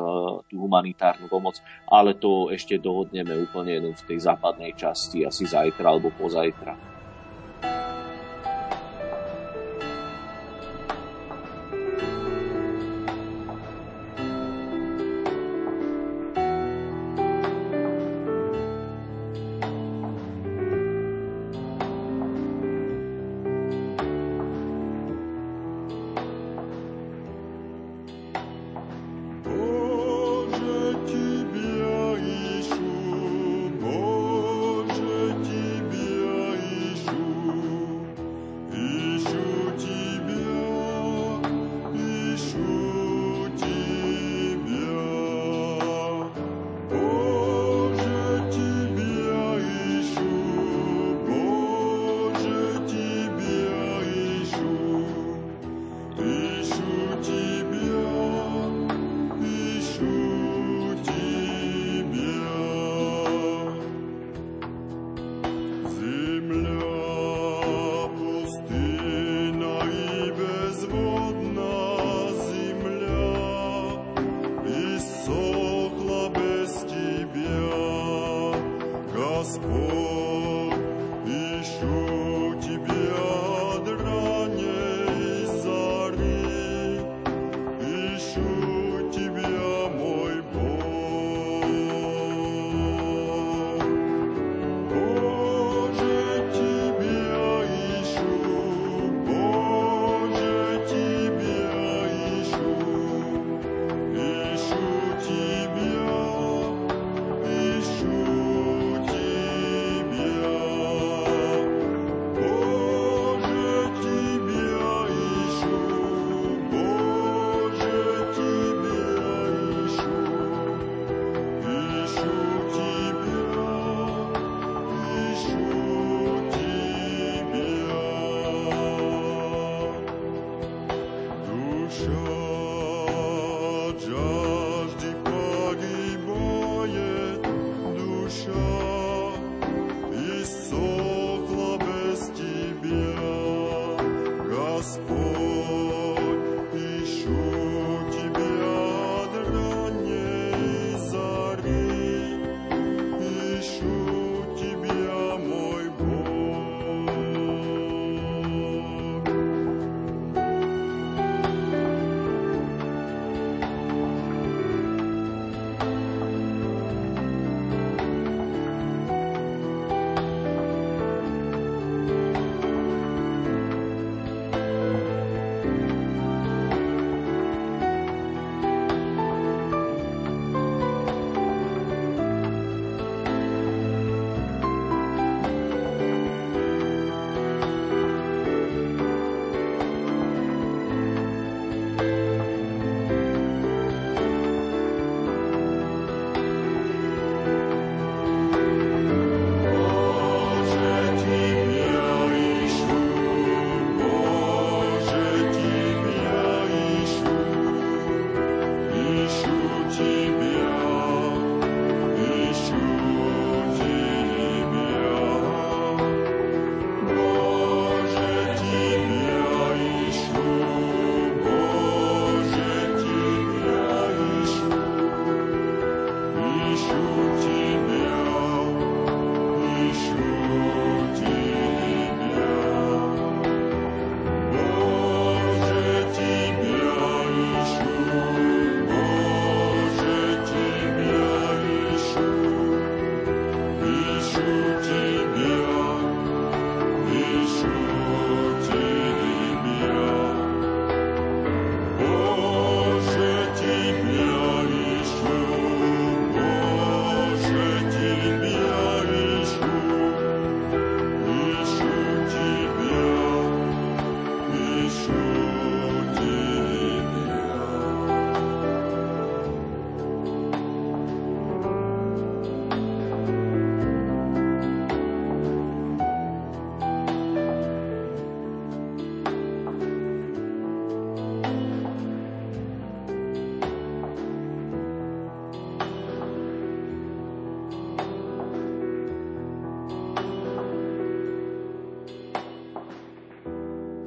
tú 0.51 0.55
humanitárnu 0.59 1.31
pomoc, 1.31 1.63
ale 1.87 2.17
to 2.17 2.51
ešte 2.51 2.75
dohodneme 2.81 3.31
úplne 3.39 3.79
v 3.93 4.03
tej 4.03 4.19
západnej 4.19 4.75
časti, 4.75 5.23
asi 5.23 5.47
zajtra 5.47 5.87
alebo 5.87 6.11
pozajtra. 6.19 6.90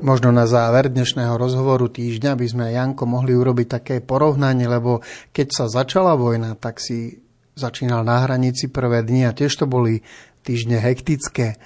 Možno 0.04 0.36
na 0.36 0.44
záver 0.44 0.92
dnešného 0.92 1.32
rozhovoru 1.40 1.88
týždňa 1.88 2.36
by 2.36 2.44
sme, 2.44 2.76
Janko, 2.76 3.08
mohli 3.08 3.32
urobiť 3.32 3.80
také 3.80 3.94
porovnanie, 4.04 4.68
lebo 4.68 5.00
keď 5.32 5.48
sa 5.48 5.64
začala 5.64 6.12
vojna, 6.12 6.60
tak 6.60 6.76
si 6.76 7.24
začínal 7.56 8.04
na 8.04 8.20
hranici 8.20 8.68
prvé 8.68 9.00
dni 9.00 9.24
a 9.24 9.32
tiež 9.32 9.56
to 9.56 9.64
boli 9.64 10.04
týždne 10.44 10.76
hektické. 10.76 11.56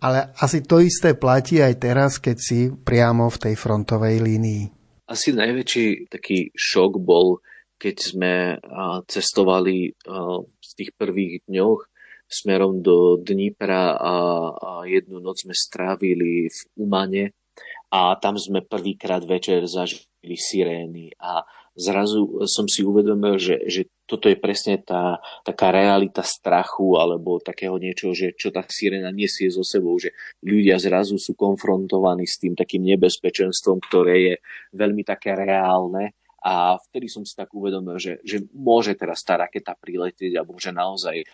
Ale 0.00 0.32
asi 0.40 0.64
to 0.64 0.80
isté 0.80 1.12
platí 1.12 1.60
aj 1.60 1.74
teraz, 1.76 2.16
keď 2.16 2.36
si 2.40 2.72
priamo 2.72 3.28
v 3.28 3.36
tej 3.36 3.54
frontovej 3.60 4.16
línii. 4.16 4.64
Asi 5.04 5.36
najväčší 5.36 6.08
taký 6.08 6.56
šok 6.56 6.96
bol, 7.04 7.44
keď 7.76 7.96
sme 8.00 8.32
cestovali 9.04 9.92
v 9.92 10.70
tých 10.72 10.88
prvých 10.96 11.44
dňoch 11.52 11.84
smerom 12.32 12.80
do 12.80 13.20
Dnipra 13.20 13.92
a 14.00 14.88
jednu 14.88 15.20
noc 15.20 15.44
sme 15.44 15.52
strávili 15.52 16.48
v 16.48 16.58
Umane 16.80 17.36
a 17.94 18.18
tam 18.18 18.34
sme 18.34 18.66
prvýkrát 18.66 19.22
večer 19.22 19.62
zažili 19.70 20.34
sirény. 20.34 21.14
A 21.22 21.46
zrazu 21.78 22.42
som 22.50 22.66
si 22.66 22.82
uvedomil, 22.82 23.38
že, 23.38 23.62
že 23.70 23.86
toto 24.02 24.26
je 24.26 24.34
presne 24.34 24.82
tá 24.82 25.22
taká 25.46 25.70
realita 25.70 26.26
strachu 26.26 26.98
alebo 26.98 27.38
takého 27.38 27.78
niečo, 27.78 28.10
že 28.10 28.34
čo 28.34 28.50
tá 28.50 28.66
sirena 28.66 29.14
nesie 29.14 29.46
so 29.46 29.62
sebou, 29.62 29.94
že 30.02 30.10
ľudia 30.42 30.74
zrazu 30.82 31.22
sú 31.22 31.38
konfrontovaní 31.38 32.26
s 32.26 32.42
tým 32.42 32.58
takým 32.58 32.82
nebezpečenstvom, 32.82 33.78
ktoré 33.86 34.14
je 34.18 34.34
veľmi 34.74 35.06
také 35.06 35.38
reálne 35.38 36.18
a 36.44 36.76
vtedy 36.76 37.08
som 37.08 37.24
si 37.24 37.32
tak 37.32 37.48
uvedomil, 37.56 37.96
že, 37.96 38.20
že 38.20 38.44
môže 38.52 38.92
teraz 38.92 39.24
tá 39.24 39.40
raketa 39.40 39.72
priletieť 39.72 40.36
a 40.36 40.44
môže 40.44 40.76
naozaj 40.76 41.24
e, 41.24 41.26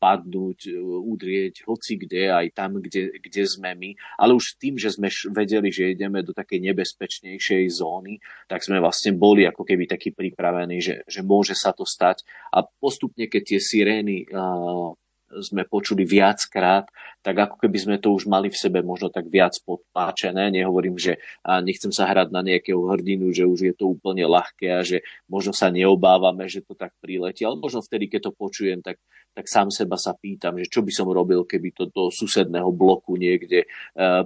padnúť, 0.00 0.72
e, 0.72 0.80
udrieť 0.80 1.68
hoci 1.68 2.00
kde, 2.00 2.32
aj 2.32 2.56
tam, 2.56 2.80
kde, 2.80 3.12
kde 3.20 3.44
sme 3.44 3.76
my. 3.76 3.92
Ale 4.16 4.32
už 4.32 4.56
tým, 4.56 4.80
že 4.80 4.96
sme 4.96 5.12
vedeli, 5.36 5.68
že 5.68 5.92
ideme 5.92 6.24
do 6.24 6.32
takej 6.32 6.64
nebezpečnejšej 6.72 7.76
zóny, 7.76 8.24
tak 8.48 8.64
sme 8.64 8.80
vlastne 8.80 9.12
boli 9.12 9.44
ako 9.44 9.68
keby 9.68 9.84
takí 9.84 10.16
pripravení, 10.16 10.80
že, 10.80 11.04
že 11.04 11.20
môže 11.20 11.52
sa 11.52 11.76
to 11.76 11.84
stať. 11.84 12.24
A 12.48 12.64
postupne, 12.64 13.28
keď 13.28 13.42
tie 13.44 13.60
sirény 13.60 14.24
uh, 14.32 14.96
sme 15.44 15.68
počuli 15.68 16.06
viackrát, 16.06 16.88
tak 17.24 17.36
ako 17.40 17.56
keby 17.56 17.78
sme 17.80 17.96
to 17.96 18.12
už 18.12 18.28
mali 18.28 18.52
v 18.52 18.60
sebe 18.60 18.84
možno 18.84 19.08
tak 19.08 19.32
viac 19.32 19.56
podpáčené. 19.64 20.52
Nehovorím, 20.52 21.00
že 21.00 21.16
nechcem 21.64 21.88
sa 21.88 22.04
hrať 22.04 22.28
na 22.28 22.44
nejakého 22.44 22.84
hrdinu, 22.84 23.32
že 23.32 23.48
už 23.48 23.60
je 23.64 23.74
to 23.74 23.96
úplne 23.96 24.28
ľahké 24.28 24.68
a 24.68 24.84
že 24.84 25.00
možno 25.24 25.56
sa 25.56 25.72
neobávame, 25.72 26.44
že 26.52 26.60
to 26.60 26.76
tak 26.76 26.92
priletí, 27.00 27.48
ale 27.48 27.56
možno 27.56 27.80
vtedy, 27.80 28.12
keď 28.12 28.28
to 28.28 28.32
počujem, 28.36 28.84
tak 28.84 29.00
tak 29.34 29.50
sám 29.50 29.74
seba 29.74 29.98
sa 29.98 30.14
pýtam, 30.14 30.54
že 30.62 30.70
čo 30.70 30.86
by 30.86 30.94
som 30.94 31.10
robil, 31.10 31.42
keby 31.42 31.74
to 31.74 31.90
do 31.90 32.06
susedného 32.14 32.70
bloku 32.70 33.18
niekde 33.18 33.66
e, 33.66 33.68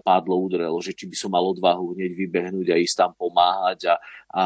pádlo, 0.04 0.36
udrelo, 0.36 0.76
že 0.84 0.92
či 0.92 1.08
by 1.08 1.16
som 1.16 1.32
mal 1.32 1.48
odvahu 1.48 1.96
hneď 1.96 2.12
vybehnúť 2.12 2.68
a 2.68 2.76
ísť 2.76 2.96
tam 3.00 3.12
pomáhať 3.16 3.88
a, 3.88 3.94
a, 4.36 4.44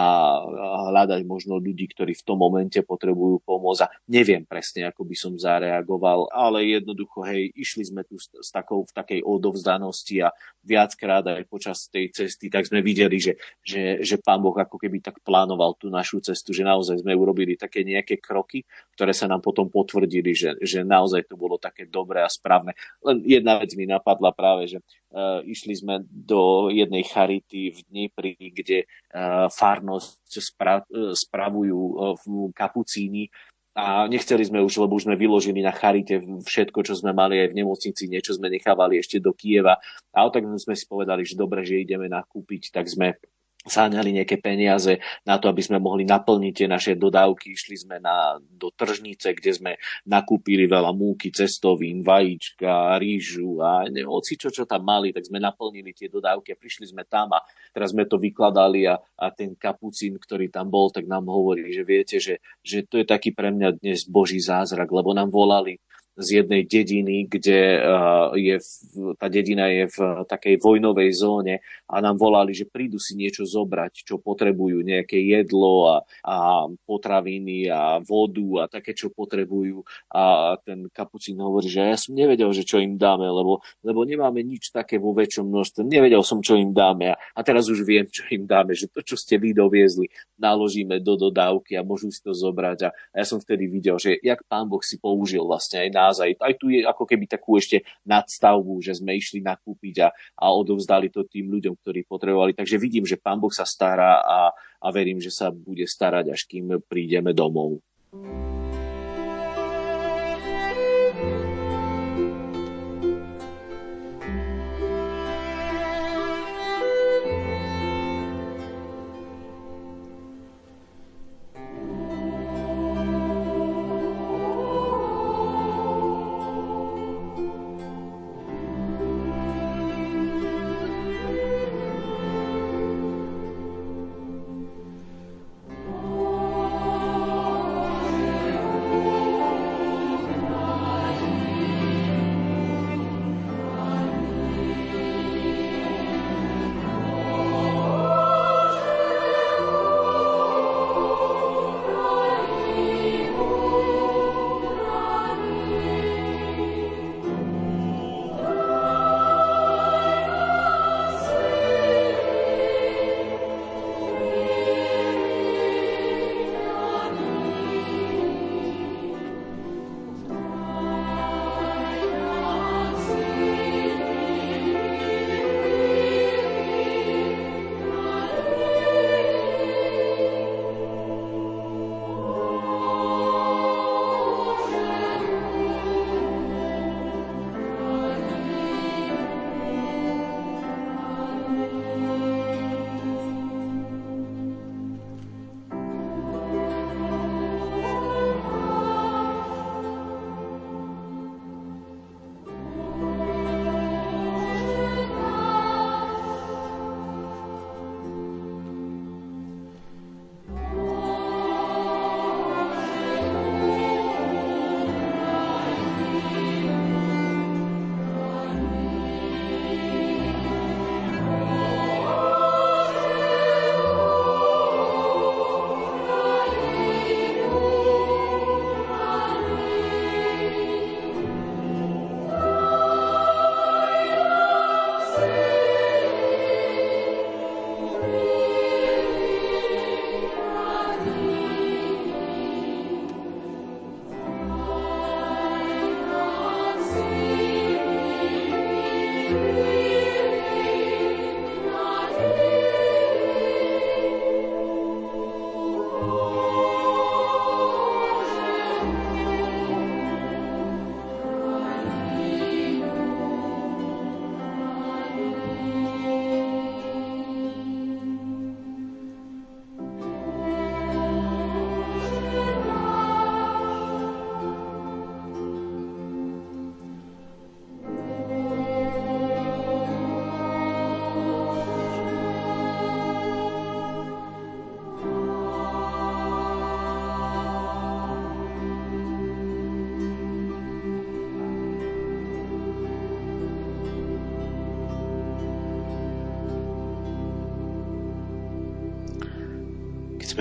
hľadať 0.95 1.27
možno 1.27 1.59
ľudí, 1.59 1.91
ktorí 1.91 2.15
v 2.15 2.23
tom 2.23 2.39
momente 2.39 2.79
potrebujú 2.79 3.43
pomoc 3.43 3.83
a 3.83 3.91
neviem 4.07 4.47
presne, 4.47 4.87
ako 4.87 5.03
by 5.03 5.17
som 5.19 5.35
zareagoval, 5.35 6.31
ale 6.31 6.71
jednoducho, 6.71 7.27
hej, 7.27 7.51
išli 7.59 7.91
sme 7.91 8.07
tu 8.07 8.15
s, 8.43 8.51
takou, 8.55 8.87
v 8.87 8.93
takej 8.95 9.21
odovzdanosti 9.25 10.23
a 10.23 10.31
viackrát 10.63 11.27
aj 11.27 11.47
počas 11.51 11.91
tej 11.91 12.15
cesty, 12.15 12.47
tak 12.47 12.71
sme 12.71 12.83
videli, 12.87 13.19
že, 13.19 13.35
že, 13.67 14.03
že 14.03 14.19
pán 14.23 14.39
Boh 14.43 14.55
ako 14.55 14.79
keby 14.79 15.03
tak 15.03 15.19
plánoval 15.27 15.75
tú 15.75 15.91
našu 15.91 16.23
cestu, 16.23 16.55
že 16.55 16.63
naozaj 16.63 17.03
sme 17.03 17.15
urobili 17.15 17.59
také 17.59 17.83
nejaké 17.83 18.23
kroky, 18.23 18.63
ktoré 18.95 19.11
sa 19.11 19.27
nám 19.27 19.43
potom 19.43 19.67
potvrdili, 19.67 20.31
že 20.35 20.53
že, 20.61 20.85
naozaj 20.85 21.27
to 21.29 21.39
bolo 21.39 21.57
také 21.57 21.87
dobré 21.89 22.21
a 22.21 22.31
správne. 22.31 22.77
Len 23.03 23.23
jedna 23.25 23.59
vec 23.63 23.73
mi 23.79 23.87
napadla 23.89 24.35
práve, 24.35 24.69
že 24.69 24.79
uh, 24.81 25.41
išli 25.45 25.75
sme 25.77 26.03
do 26.07 26.69
jednej 26.69 27.07
charity 27.07 27.73
v 27.73 27.79
Dnipri, 27.89 28.35
kde 28.39 28.85
uh, 28.85 29.49
farnosť 29.49 30.31
spra- 30.43 30.89
spravujú 30.93 31.79
uh, 31.79 32.51
kapucíni 32.53 33.29
a 33.73 34.05
nechceli 34.05 34.45
sme 34.45 34.61
už, 34.61 34.85
lebo 34.85 35.01
už 35.01 35.09
sme 35.09 35.17
vyložili 35.17 35.65
na 35.65 35.73
charite 35.73 36.21
všetko, 36.21 36.85
čo 36.85 36.93
sme 36.93 37.17
mali 37.17 37.41
aj 37.41 37.57
v 37.57 37.59
nemocnici, 37.65 38.05
niečo 38.05 38.37
sme 38.37 38.53
nechávali 38.53 39.01
ešte 39.01 39.17
do 39.17 39.33
Kieva. 39.33 39.81
A 40.13 40.29
tak 40.29 40.45
sme 40.45 40.77
si 40.77 40.85
povedali, 40.85 41.25
že 41.25 41.41
dobre, 41.41 41.65
že 41.65 41.81
ideme 41.81 42.05
nakúpiť, 42.05 42.69
tak 42.69 42.85
sme 42.93 43.17
sáňali 43.63 44.23
nejaké 44.23 44.43
peniaze 44.43 44.99
na 45.23 45.39
to, 45.39 45.47
aby 45.47 45.63
sme 45.63 45.79
mohli 45.79 46.03
naplniť 46.03 46.53
tie 46.53 46.69
naše 46.69 46.93
dodávky. 46.99 47.55
Išli 47.55 47.77
sme 47.79 47.97
na, 48.03 48.39
do 48.43 48.75
tržnice, 48.75 49.31
kde 49.39 49.53
sme 49.55 49.73
nakúpili 50.07 50.67
veľa 50.67 50.91
múky, 50.91 51.31
cestovín, 51.31 52.03
vajíčka, 52.03 52.99
rýžu 52.99 53.63
a 53.63 53.87
ne, 53.87 54.03
oci 54.03 54.35
čo, 54.35 54.51
tam 54.67 54.83
mali, 54.83 55.15
tak 55.15 55.27
sme 55.27 55.39
naplnili 55.39 55.95
tie 55.95 56.11
dodávky 56.11 56.55
a 56.55 56.61
prišli 56.61 56.91
sme 56.91 57.07
tam 57.07 57.35
a 57.39 57.41
teraz 57.71 57.95
sme 57.95 58.07
to 58.07 58.19
vykladali 58.19 58.91
a, 58.91 58.99
a 58.99 59.27
ten 59.31 59.55
kapucín, 59.55 60.19
ktorý 60.19 60.51
tam 60.51 60.67
bol, 60.67 60.91
tak 60.91 61.07
nám 61.07 61.31
hovorí, 61.31 61.71
že 61.71 61.83
viete, 61.87 62.17
že, 62.19 62.43
že 62.67 62.83
to 62.83 62.99
je 62.99 63.07
taký 63.07 63.31
pre 63.31 63.55
mňa 63.55 63.79
dnes 63.79 64.03
boží 64.11 64.43
zázrak, 64.43 64.91
lebo 64.91 65.15
nám 65.15 65.31
volali 65.31 65.79
z 66.17 66.45
jednej 66.45 66.69
dediny, 66.69 67.25
kde 67.25 67.81
uh, 67.81 68.37
je, 68.37 68.61
tá 69.17 69.33
dedina 69.33 69.73
je 69.73 69.89
v 69.89 69.99
takej 70.29 70.61
vojnovej 70.61 71.11
zóne 71.17 71.55
a 71.89 71.95
nám 72.05 72.21
volali, 72.21 72.53
že 72.53 72.69
prídu 72.69 73.01
si 73.01 73.17
niečo 73.17 73.49
zobrať, 73.49 74.05
čo 74.05 74.21
potrebujú, 74.21 74.85
nejaké 74.85 75.17
jedlo 75.17 75.89
a, 75.89 75.97
a 76.25 76.37
potraviny 76.85 77.73
a 77.73 78.01
vodu 78.05 78.65
a 78.65 78.71
také, 78.71 78.93
čo 78.93 79.09
potrebujú. 79.09 79.85
A 80.13 80.57
ten 80.61 80.89
kapucín 80.93 81.41
hovorí, 81.41 81.73
že 81.73 81.81
ja 81.81 81.97
som 81.97 82.13
nevedel, 82.13 82.53
že 82.53 82.69
čo 82.69 82.77
im 82.77 83.01
dáme, 83.01 83.25
lebo, 83.25 83.65
lebo 83.81 84.05
nemáme 84.05 84.45
nič 84.45 84.69
také 84.69 85.01
vo 85.01 85.17
väčšom 85.17 85.49
množstve. 85.49 85.81
Nevedel 85.89 86.21
som, 86.21 86.45
čo 86.45 86.61
im 86.61 86.77
dáme 86.77 87.13
a, 87.13 87.17
a 87.17 87.41
teraz 87.41 87.73
už 87.73 87.89
viem, 87.89 88.05
čo 88.05 88.29
im 88.29 88.45
dáme, 88.45 88.77
že 88.77 88.89
to, 88.93 89.01
čo 89.01 89.17
ste 89.17 89.41
vy 89.41 89.57
doviezli, 89.57 90.13
naložíme 90.37 91.01
do 91.01 91.17
dodávky 91.17 91.81
a 91.81 91.87
môžu 91.87 92.13
si 92.13 92.21
to 92.21 92.37
zobrať. 92.37 92.79
A, 92.85 92.91
a 92.93 93.15
ja 93.17 93.25
som 93.25 93.41
vtedy 93.41 93.65
videl, 93.69 93.97
že 93.97 94.21
jak 94.21 94.45
pán 94.45 94.69
Boh 94.69 94.85
si 94.85 95.01
použil 95.01 95.45
vlastne 95.45 95.89
aj 95.89 96.02
nás, 96.09 96.19
aj, 96.19 96.35
aj 96.39 96.55
tu 96.59 96.73
je 96.73 96.83
ako 96.83 97.05
keby 97.07 97.31
takú 97.31 97.55
ešte 97.55 97.87
nadstavbu, 98.03 98.83
že 98.83 98.99
sme 98.99 99.15
išli 99.15 99.43
nakúpiť 99.43 99.95
a, 100.03 100.09
a 100.39 100.47
odovzdali 100.51 101.09
to 101.09 101.23
tým 101.27 101.51
ľuďom, 101.51 101.79
ktorí 101.79 102.03
potrebovali. 102.07 102.53
Takže 102.57 102.77
vidím, 102.79 103.07
že 103.07 103.21
Pán 103.21 103.39
Boh 103.39 103.53
sa 103.53 103.63
stará 103.63 104.19
a, 104.23 104.51
a 104.83 104.89
verím, 104.91 105.23
že 105.23 105.31
sa 105.31 105.55
bude 105.55 105.87
starať, 105.87 106.35
až 106.35 106.47
kým 106.47 106.83
prídeme 106.87 107.31
domov. 107.31 107.79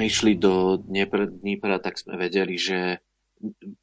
Sme 0.02 0.10
išli 0.10 0.34
do 0.34 0.82
Dnipra, 0.82 1.78
tak 1.78 1.93
sme 2.02 2.18
vedeli, 2.18 2.58
že 2.58 3.06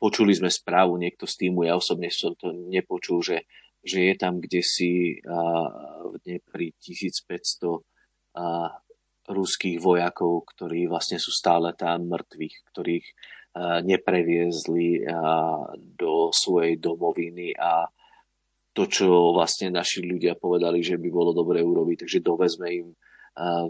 počuli 0.03 0.35
sme 0.35 0.51
správu 0.51 0.99
niekto 0.99 1.31
z 1.31 1.47
týmu, 1.47 1.63
ja 1.63 1.79
osobne 1.79 2.11
som 2.11 2.35
to 2.35 2.51
nepočul, 2.51 3.23
že, 3.23 3.47
že 3.87 4.11
je 4.11 4.15
tam 4.19 4.43
kde 4.43 4.59
si 4.59 5.23
v 5.23 6.15
Dnepri 6.27 6.75
1500 6.75 7.23
a, 8.35 8.67
ruských 9.31 9.79
vojakov, 9.79 10.43
ktorí 10.59 10.91
vlastne 10.91 11.23
sú 11.23 11.31
stále 11.31 11.71
tam 11.79 12.11
mŕtvych, 12.11 12.57
ktorých 12.67 13.07
nepreviezli 13.87 15.07
do 15.79 16.35
svojej 16.35 16.83
domoviny. 16.83 17.55
A 17.63 17.87
to, 18.75 18.91
čo 18.91 19.39
vlastne 19.39 19.71
naši 19.71 20.03
ľudia 20.03 20.35
povedali, 20.35 20.83
že 20.83 20.99
by 20.99 21.09
bolo 21.15 21.31
dobre 21.31 21.63
urobiť, 21.63 22.03
takže 22.03 22.27
dovezme 22.27 22.67
im 22.75 22.89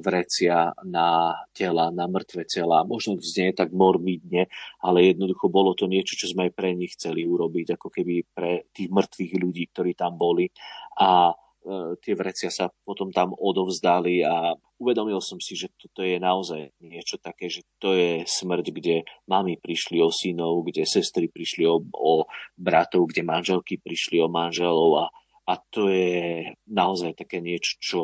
vrecia 0.00 0.72
na 0.86 1.36
tela, 1.52 1.92
na 1.92 2.08
mŕtve 2.08 2.48
tela. 2.48 2.86
Možno 2.88 3.20
znie 3.20 3.52
tak 3.52 3.70
morbidne, 3.74 4.48
ale 4.80 5.12
jednoducho 5.12 5.52
bolo 5.52 5.76
to 5.76 5.84
niečo, 5.84 6.16
čo 6.16 6.32
sme 6.32 6.48
aj 6.48 6.52
pre 6.56 6.72
nich 6.72 6.96
chceli 6.96 7.28
urobiť, 7.28 7.76
ako 7.76 7.88
keby 7.92 8.14
pre 8.32 8.66
tých 8.72 8.88
mŕtvych 8.88 9.32
ľudí, 9.36 9.64
ktorí 9.70 9.92
tam 9.92 10.16
boli. 10.16 10.48
A 10.98 11.32
E, 11.68 12.00
tie 12.00 12.14
vrecia 12.16 12.48
sa 12.48 12.72
potom 12.86 13.12
tam 13.12 13.36
odovzdali 13.36 14.24
a 14.24 14.56
uvedomil 14.80 15.20
som 15.20 15.36
si, 15.36 15.52
že 15.52 15.68
toto 15.76 16.00
je 16.00 16.16
naozaj 16.16 16.72
niečo 16.80 17.20
také, 17.20 17.52
že 17.52 17.66
to 17.76 17.92
je 17.92 18.24
smrť, 18.24 18.66
kde 18.72 18.96
mami 19.28 19.60
prišli 19.60 20.00
o 20.00 20.08
synov, 20.08 20.64
kde 20.64 20.88
sestry 20.88 21.28
prišli 21.28 21.68
o, 21.68 21.82
o 21.82 22.24
bratov, 22.56 23.12
kde 23.12 23.20
manželky 23.20 23.76
prišli 23.76 24.16
o 24.22 24.32
manželov 24.32 24.90
a, 24.96 25.06
a 25.48 25.52
to 25.72 25.88
je 25.88 26.52
naozaj 26.68 27.16
také 27.16 27.40
niečo, 27.40 27.80
čo, 27.80 28.00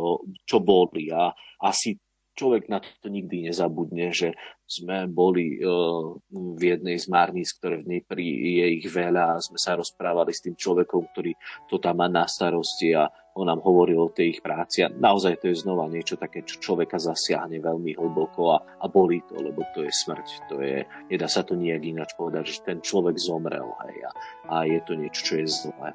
čo 0.48 0.64
boli 0.64 1.12
a 1.12 1.36
asi 1.60 2.00
človek 2.34 2.66
na 2.66 2.82
to 2.82 3.06
nikdy 3.08 3.46
nezabudne, 3.46 4.10
že 4.10 4.34
sme 4.66 5.06
boli 5.06 5.62
uh, 5.62 6.18
v 6.32 6.62
jednej 6.62 6.98
z 6.98 7.06
márnic, 7.06 7.54
ktoré 7.54 7.80
v 7.80 7.86
Dnepri 7.86 8.26
je 8.58 8.66
ich 8.82 8.86
veľa 8.90 9.38
a 9.38 9.42
sme 9.44 9.60
sa 9.60 9.78
rozprávali 9.78 10.34
s 10.34 10.42
tým 10.42 10.58
človekom, 10.58 11.14
ktorý 11.14 11.32
to 11.70 11.78
tam 11.78 12.02
má 12.02 12.10
na 12.10 12.26
starosti 12.26 12.90
a 12.96 13.06
on 13.38 13.50
nám 13.50 13.62
hovoril 13.62 14.08
o 14.08 14.14
tej 14.14 14.38
ich 14.38 14.40
práci 14.42 14.82
a 14.82 14.90
naozaj 14.90 15.42
to 15.42 15.50
je 15.50 15.62
znova 15.62 15.90
niečo 15.90 16.14
také, 16.18 16.42
čo 16.46 16.58
človeka 16.58 16.98
zasiahne 16.98 17.58
veľmi 17.58 17.98
hlboko 17.98 18.54
a, 18.54 18.58
a 18.82 18.86
bolí 18.86 19.22
to, 19.26 19.38
lebo 19.38 19.62
to 19.74 19.86
je 19.86 19.92
smrť. 19.94 20.26
To 20.50 20.58
je, 20.62 20.86
nedá 21.10 21.26
sa 21.26 21.42
to 21.42 21.54
nijak 21.58 21.82
ináč 21.82 22.14
povedať, 22.18 22.44
že 22.50 22.66
ten 22.66 22.78
človek 22.82 23.14
zomrel 23.18 23.68
hej, 23.86 24.06
a, 24.06 24.10
a 24.50 24.54
je 24.66 24.80
to 24.86 24.98
niečo, 24.98 25.20
čo 25.22 25.34
je 25.38 25.46
zlé. 25.50 25.94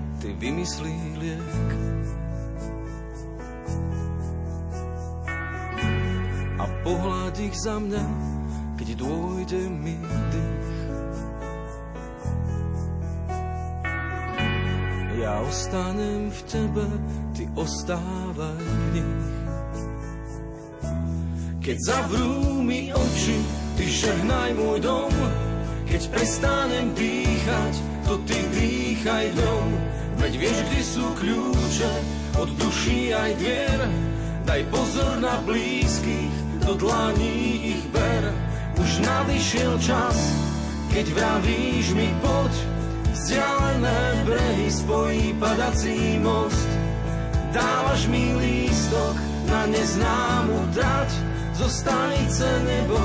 ty 0.21 0.29
vymyslí 0.37 1.17
liek. 1.17 1.91
pohľad 6.81 7.37
ich 7.37 7.53
za 7.61 7.77
mňa, 7.77 8.05
keď 8.77 8.87
dôjde 8.97 9.61
mi 9.69 9.95
dých. 10.01 10.69
Ja 15.21 15.37
ostanem 15.45 16.33
v 16.33 16.39
tebe, 16.49 16.85
ty 17.37 17.45
ostávaj 17.53 18.57
v 18.57 18.83
nich. 18.97 19.25
Keď 21.61 21.77
zavrú 21.85 22.65
mi 22.65 22.89
oči, 22.89 23.37
ty 23.77 23.85
žehnaj 23.85 24.57
môj 24.57 24.81
dom. 24.81 25.13
Keď 25.85 26.01
prestanem 26.09 26.89
dýchať, 26.97 27.73
to 28.09 28.17
ty 28.25 28.39
dýchaj 28.49 29.29
dom. 29.37 29.69
Veď 30.21 30.33
vieš, 30.37 30.57
kde 30.69 30.81
sú 30.85 31.05
kľúče 31.17 31.93
od 32.37 32.49
duší 32.61 33.09
aj 33.09 33.31
dvier. 33.41 33.81
Daj 34.45 34.61
pozor 34.69 35.17
na 35.17 35.41
blízkych, 35.41 36.61
do 36.61 36.77
dlaní 36.77 37.73
ich 37.73 37.83
ber. 37.89 38.29
Už 38.77 39.01
nadišiel 39.01 39.81
čas, 39.81 40.17
keď 40.93 41.05
vravíš 41.17 41.97
mi 41.97 42.13
poď, 42.21 42.53
vzdialené 43.17 44.01
brehy 44.29 44.69
spojí 44.69 45.33
padací 45.41 46.21
most. 46.21 46.69
Dávaš 47.51 48.05
mi 48.07 48.31
lístok 48.37 49.17
na 49.49 49.65
neznámu 49.67 50.69
trať, 50.71 51.11
zo 51.57 51.67
stanice 51.67 52.47
nebo 52.63 53.01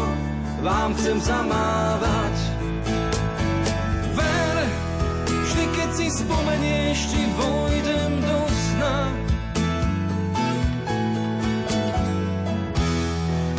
vám 0.63 0.95
chcem 0.95 1.19
zamávať. 1.21 2.46
Spomenieš, 6.17 6.99
ti 7.13 7.23
vojdem 7.37 8.13
do 8.25 8.39
sna, 8.49 8.97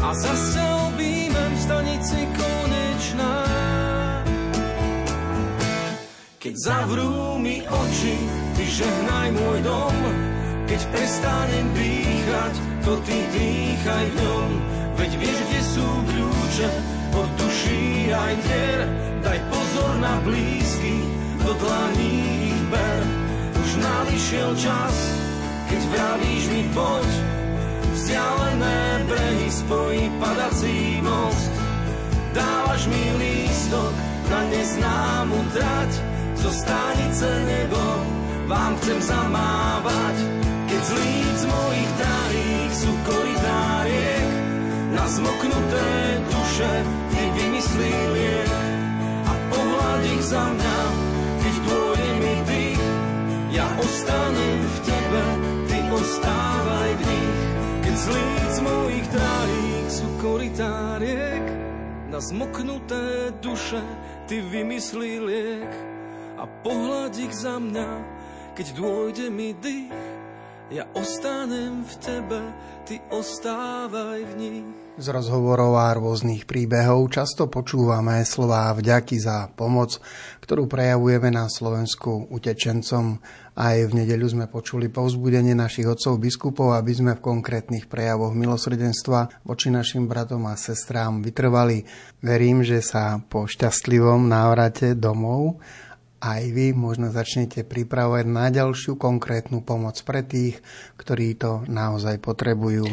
a 0.01 0.09
zas 0.17 0.41
ťa 0.55 0.67
objímem 0.89 1.51
v 1.53 1.61
stanici 1.61 2.19
konečná. 2.33 3.35
Keď 6.41 6.53
zavrú 6.63 7.37
mi 7.43 7.59
oči, 7.61 8.15
ty 8.55 8.63
žehnaj 8.65 9.29
môj 9.35 9.59
dom, 9.67 9.95
keď 10.63 10.81
prestanem 10.95 11.67
dýchať, 11.75 12.53
to 12.87 12.93
ty 13.03 13.17
dýchaj 13.35 14.05
v 14.07 14.15
ňom. 14.23 14.49
Veď 14.97 15.11
vieš, 15.19 15.39
kde 15.45 15.61
sú 15.61 15.87
kľúče 16.07 16.69
od 17.13 17.29
duší 17.37 18.09
aj 18.15 18.33
dier. 18.47 18.79
Daj 19.21 19.39
pozor 19.51 19.91
na 19.99 20.15
blízky, 20.23 20.66
Už 24.17 24.33
nališiel 24.33 24.53
čas, 24.57 24.95
keď 25.69 25.81
vravíš 25.93 26.45
mi 26.49 26.65
poď, 26.73 27.09
vzdialené 27.93 29.05
brehy 29.05 29.45
spojí 29.45 30.09
padací 30.17 31.05
most. 31.05 31.53
Dávaš 32.33 32.89
mi 32.89 33.03
lístok 33.21 33.93
na 34.33 34.41
neznámu 34.49 35.37
trať, 35.53 35.91
zo 36.33 36.49
stanice 36.49 37.29
nebo 37.45 37.77
vám 38.49 38.73
chcem 38.81 38.97
zamávať. 39.05 40.17
Keď 40.65 40.81
z 40.81 40.91
líc 40.97 41.39
mojich 41.45 41.91
drahých 42.01 42.73
sú 42.73 42.91
koridáriek, 43.05 44.29
na 44.97 45.05
zmoknuté 45.13 45.87
duše 46.25 46.73
ty 47.13 47.21
vymyslí 47.37 47.93
liek. 48.17 48.49
A 49.29 49.33
pohľad 49.53 50.01
ich 50.09 50.25
za 50.25 50.41
mňa, 50.41 50.77
keď 51.37 51.53
dôjde 51.69 52.11
mi 52.17 52.36
ostanem 53.87 54.59
v 54.67 54.77
tebe, 54.83 55.23
ty 55.71 55.79
ostávaj 55.95 56.91
v 56.99 57.01
nich. 57.07 57.39
Z 57.97 58.13
líc 58.13 58.55
mojich 58.61 59.07
drahých 59.09 59.89
sú 59.89 60.07
koritáriek, 60.21 61.45
na 62.13 62.21
zmoknuté 62.21 63.33
duše 63.41 63.81
ty 64.29 64.37
vymyslí 64.37 65.17
liek 65.17 65.73
a 66.37 66.45
pohľad 66.61 67.17
ich 67.17 67.33
za 67.33 67.57
mňa, 67.57 67.89
keď 68.53 68.67
dôjde 68.77 69.33
mi 69.33 69.57
dých, 69.57 69.89
ja 70.67 70.83
ostanem 70.91 71.87
v 71.87 71.93
tebe, 72.03 72.39
ty 72.83 72.99
ostávaj 73.07 74.19
v 74.19 74.33
nich. 74.35 74.67
Z 74.97 75.13
rozhovorov 75.13 75.77
a 75.77 75.93
rôznych 75.93 76.49
príbehov 76.49 77.13
často 77.13 77.45
počúvame 77.45 78.25
slová 78.25 78.73
vďaky 78.73 79.15
za 79.21 79.47
pomoc, 79.53 80.01
ktorú 80.41 80.65
prejavujeme 80.65 81.29
na 81.29 81.47
Slovensku 81.47 82.27
utečencom. 82.33 83.21
Aj 83.53 83.77
v 83.77 83.91
nedeľu 83.93 84.27
sme 84.33 84.45
počuli 84.49 84.89
povzbudenie 84.89 85.53
našich 85.53 85.85
otcov 85.85 86.17
biskupov, 86.17 86.73
aby 86.75 86.91
sme 86.97 87.11
v 87.13 87.23
konkrétnych 87.23 87.85
prejavoch 87.85 88.33
milosrdenstva 88.33 89.45
voči 89.45 89.69
našim 89.69 90.09
bratom 90.09 90.49
a 90.49 90.57
sestrám 90.57 91.21
vytrvali. 91.21 91.85
Verím, 92.25 92.65
že 92.65 92.81
sa 92.81 93.21
po 93.21 93.45
šťastlivom 93.45 94.25
návrate 94.25 94.97
domov 94.97 95.61
aj 96.27 96.43
vy 96.51 96.75
možno 96.75 97.07
začnete 97.07 97.63
pripravovať 97.63 98.25
na 98.27 98.51
ďalšiu 98.51 98.99
konkrétnu 98.99 99.63
pomoc 99.63 99.95
pre 100.03 100.25
tých, 100.27 100.59
ktorí 100.99 101.39
to 101.39 101.63
naozaj 101.71 102.19
potrebujú. 102.19 102.83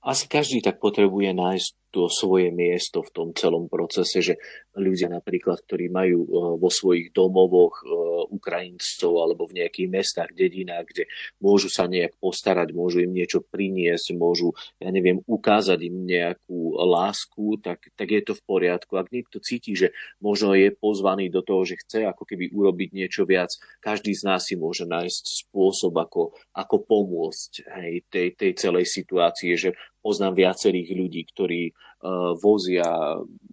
Asi 0.00 0.30
každý 0.30 0.62
tak 0.62 0.78
potrebuje 0.78 1.34
nájsť 1.34 1.79
to 1.90 2.06
svoje 2.06 2.54
miesto 2.54 3.02
v 3.02 3.10
tom 3.10 3.28
celom 3.34 3.66
procese, 3.66 4.22
že 4.22 4.34
ľudia 4.78 5.10
napríklad, 5.10 5.66
ktorí 5.66 5.90
majú 5.90 6.18
e, 6.22 6.28
vo 6.56 6.70
svojich 6.70 7.10
domovoch 7.10 7.82
e, 7.82 7.84
Ukrajincov 8.30 9.12
alebo 9.18 9.50
v 9.50 9.62
nejakých 9.62 9.88
mestách, 9.90 10.30
dedinách, 10.30 10.86
kde 10.86 11.04
môžu 11.42 11.66
sa 11.66 11.90
nejak 11.90 12.14
postarať, 12.22 12.70
môžu 12.70 13.02
im 13.02 13.10
niečo 13.10 13.42
priniesť, 13.42 14.14
môžu, 14.14 14.54
ja 14.78 14.94
neviem, 14.94 15.18
ukázať 15.26 15.78
im 15.82 16.06
nejakú 16.06 16.78
lásku, 16.78 17.58
tak, 17.58 17.90
tak 17.98 18.08
je 18.14 18.22
to 18.22 18.32
v 18.38 18.46
poriadku. 18.46 18.94
Ak 18.94 19.10
niekto 19.10 19.42
cíti, 19.42 19.74
že 19.74 19.90
možno 20.22 20.54
je 20.54 20.70
pozvaný 20.70 21.28
do 21.28 21.42
toho, 21.42 21.66
že 21.66 21.82
chce 21.82 22.06
ako 22.06 22.22
keby 22.22 22.54
urobiť 22.54 22.94
niečo 22.94 23.26
viac, 23.26 23.50
každý 23.82 24.14
z 24.14 24.22
nás 24.22 24.46
si 24.46 24.54
môže 24.54 24.86
nájsť 24.86 25.50
spôsob, 25.50 25.98
ako, 25.98 26.38
ako 26.54 26.76
pomôcť 26.86 27.50
hej, 27.82 28.06
tej, 28.06 28.28
tej 28.38 28.52
celej 28.54 28.86
situácii, 28.86 29.52
že 29.58 29.70
poznám 30.00 30.36
viacerých 30.36 30.88
ľudí, 30.96 31.22
ktorí 31.30 31.62
uh, 31.70 32.34
vozia 32.40 32.84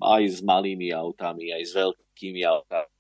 aj 0.02 0.24
s 0.28 0.39
malými 0.41 0.91
autami, 0.91 1.52
aj 1.54 1.64
s 1.64 1.72
veľkými 1.76 2.41
autami 2.48 2.97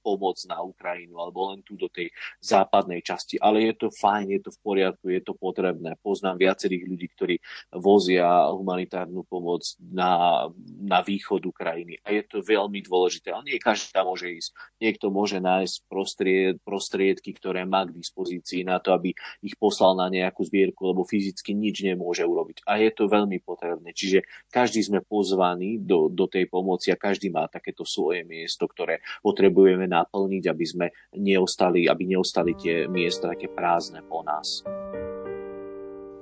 pomoc 0.00 0.36
na 0.48 0.60
Ukrajinu 0.62 1.20
alebo 1.20 1.52
len 1.52 1.60
tu 1.62 1.76
do 1.78 1.88
tej 1.88 2.08
západnej 2.40 3.00
časti. 3.04 3.38
Ale 3.38 3.62
je 3.70 3.74
to 3.76 3.88
fajn, 3.92 4.26
je 4.38 4.40
to 4.46 4.50
v 4.50 4.58
poriadku, 4.62 5.06
je 5.12 5.22
to 5.22 5.32
potrebné. 5.36 5.96
Poznám 6.00 6.40
viacerých 6.40 6.84
ľudí, 6.88 7.06
ktorí 7.14 7.36
vozia 7.76 8.48
humanitárnu 8.50 9.24
pomoc 9.26 9.62
na, 9.78 10.46
na 10.80 11.00
východ 11.00 11.44
Ukrajiny. 11.46 12.00
A 12.04 12.14
je 12.14 12.22
to 12.26 12.44
veľmi 12.44 12.82
dôležité. 12.84 13.32
Ale 13.32 13.46
nie 13.48 13.62
každý 13.62 13.92
tam 13.92 14.10
môže 14.10 14.28
ísť. 14.28 14.50
Niekto 14.80 15.06
môže 15.12 15.38
nájsť 15.38 15.74
prostried, 15.86 16.54
prostriedky, 16.66 17.32
ktoré 17.36 17.64
má 17.64 17.86
k 17.86 17.96
dispozícii 17.96 18.66
na 18.66 18.78
to, 18.78 18.94
aby 18.96 19.14
ich 19.42 19.56
poslal 19.56 19.94
na 19.94 20.08
nejakú 20.08 20.44
zbierku, 20.46 20.92
lebo 20.92 21.06
fyzicky 21.06 21.54
nič 21.56 21.84
nemôže 21.84 22.24
urobiť. 22.26 22.64
A 22.66 22.80
je 22.80 22.90
to 22.92 23.08
veľmi 23.08 23.40
potrebné. 23.42 23.94
Čiže 23.94 24.24
každý 24.48 24.82
sme 24.82 25.00
pozvaní 25.04 25.78
do, 25.82 26.08
do 26.08 26.26
tej 26.26 26.48
pomoci 26.48 26.90
a 26.90 27.00
každý 27.00 27.28
má 27.32 27.46
takéto 27.48 27.84
svoje 27.86 28.24
miesto, 28.26 28.64
ktoré 28.66 29.04
potrebujeme 29.22 29.86
naplniť, 29.86 30.44
aby 30.50 30.64
sme 30.66 30.86
neostali, 31.14 31.86
aby 31.86 32.02
neostali 32.10 32.58
tie 32.58 32.90
miesta 32.90 33.30
také 33.30 33.46
prázdne 33.46 34.02
po 34.02 34.26
nás. 34.26 34.66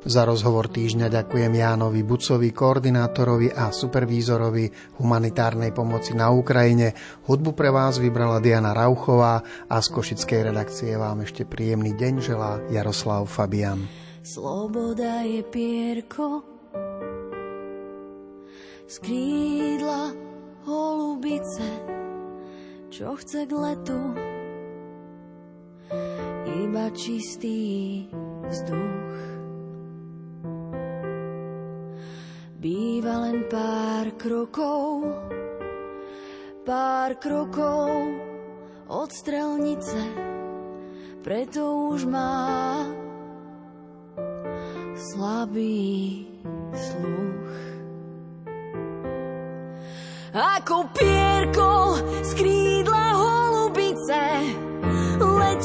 Za 0.00 0.24
rozhovor 0.24 0.72
týždňa 0.72 1.12
ďakujem 1.12 1.52
Jánovi 1.60 2.00
Bucovi, 2.00 2.56
koordinátorovi 2.56 3.52
a 3.52 3.68
supervízorovi 3.68 4.96
humanitárnej 4.96 5.76
pomoci 5.76 6.16
na 6.16 6.32
Ukrajine. 6.32 6.96
Hudbu 7.28 7.52
pre 7.52 7.68
vás 7.68 8.00
vybrala 8.00 8.40
Diana 8.40 8.72
Rauchová 8.72 9.44
a 9.68 9.76
z 9.76 9.88
Košickej 9.92 10.40
redakcie 10.48 10.96
vám 10.96 11.20
ešte 11.28 11.44
príjemný 11.44 11.92
deň 11.92 12.14
želá 12.16 12.64
Jaroslav 12.72 13.28
Fabian. 13.28 13.84
Sloboda 14.24 15.20
je 15.20 15.44
pierko, 15.44 16.48
skrídla 18.88 20.16
holubice, 20.64 21.99
čo 22.90 23.14
chce 23.14 23.46
k 23.46 23.54
letu, 23.54 24.02
iba 26.58 26.90
čistý 26.90 28.02
vzduch. 28.50 29.14
Býva 32.58 33.30
len 33.30 33.46
pár 33.46 34.10
krokov, 34.18 35.06
pár 36.66 37.14
krokov 37.22 37.94
od 38.90 39.08
strelnice, 39.14 40.02
preto 41.22 41.94
už 41.94 42.10
má 42.10 42.82
slabý 44.98 46.26
sluch. 46.74 47.54
Ako 50.34 50.90
pierko 50.94 51.98
skrýva 52.22 52.59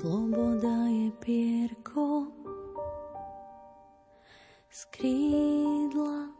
Sloboda 0.00 0.88
je 0.88 1.12
pierko 1.20 2.32
z 4.70 4.84
krídla 4.84 6.32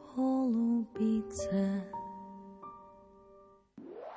holubice. 0.00 1.92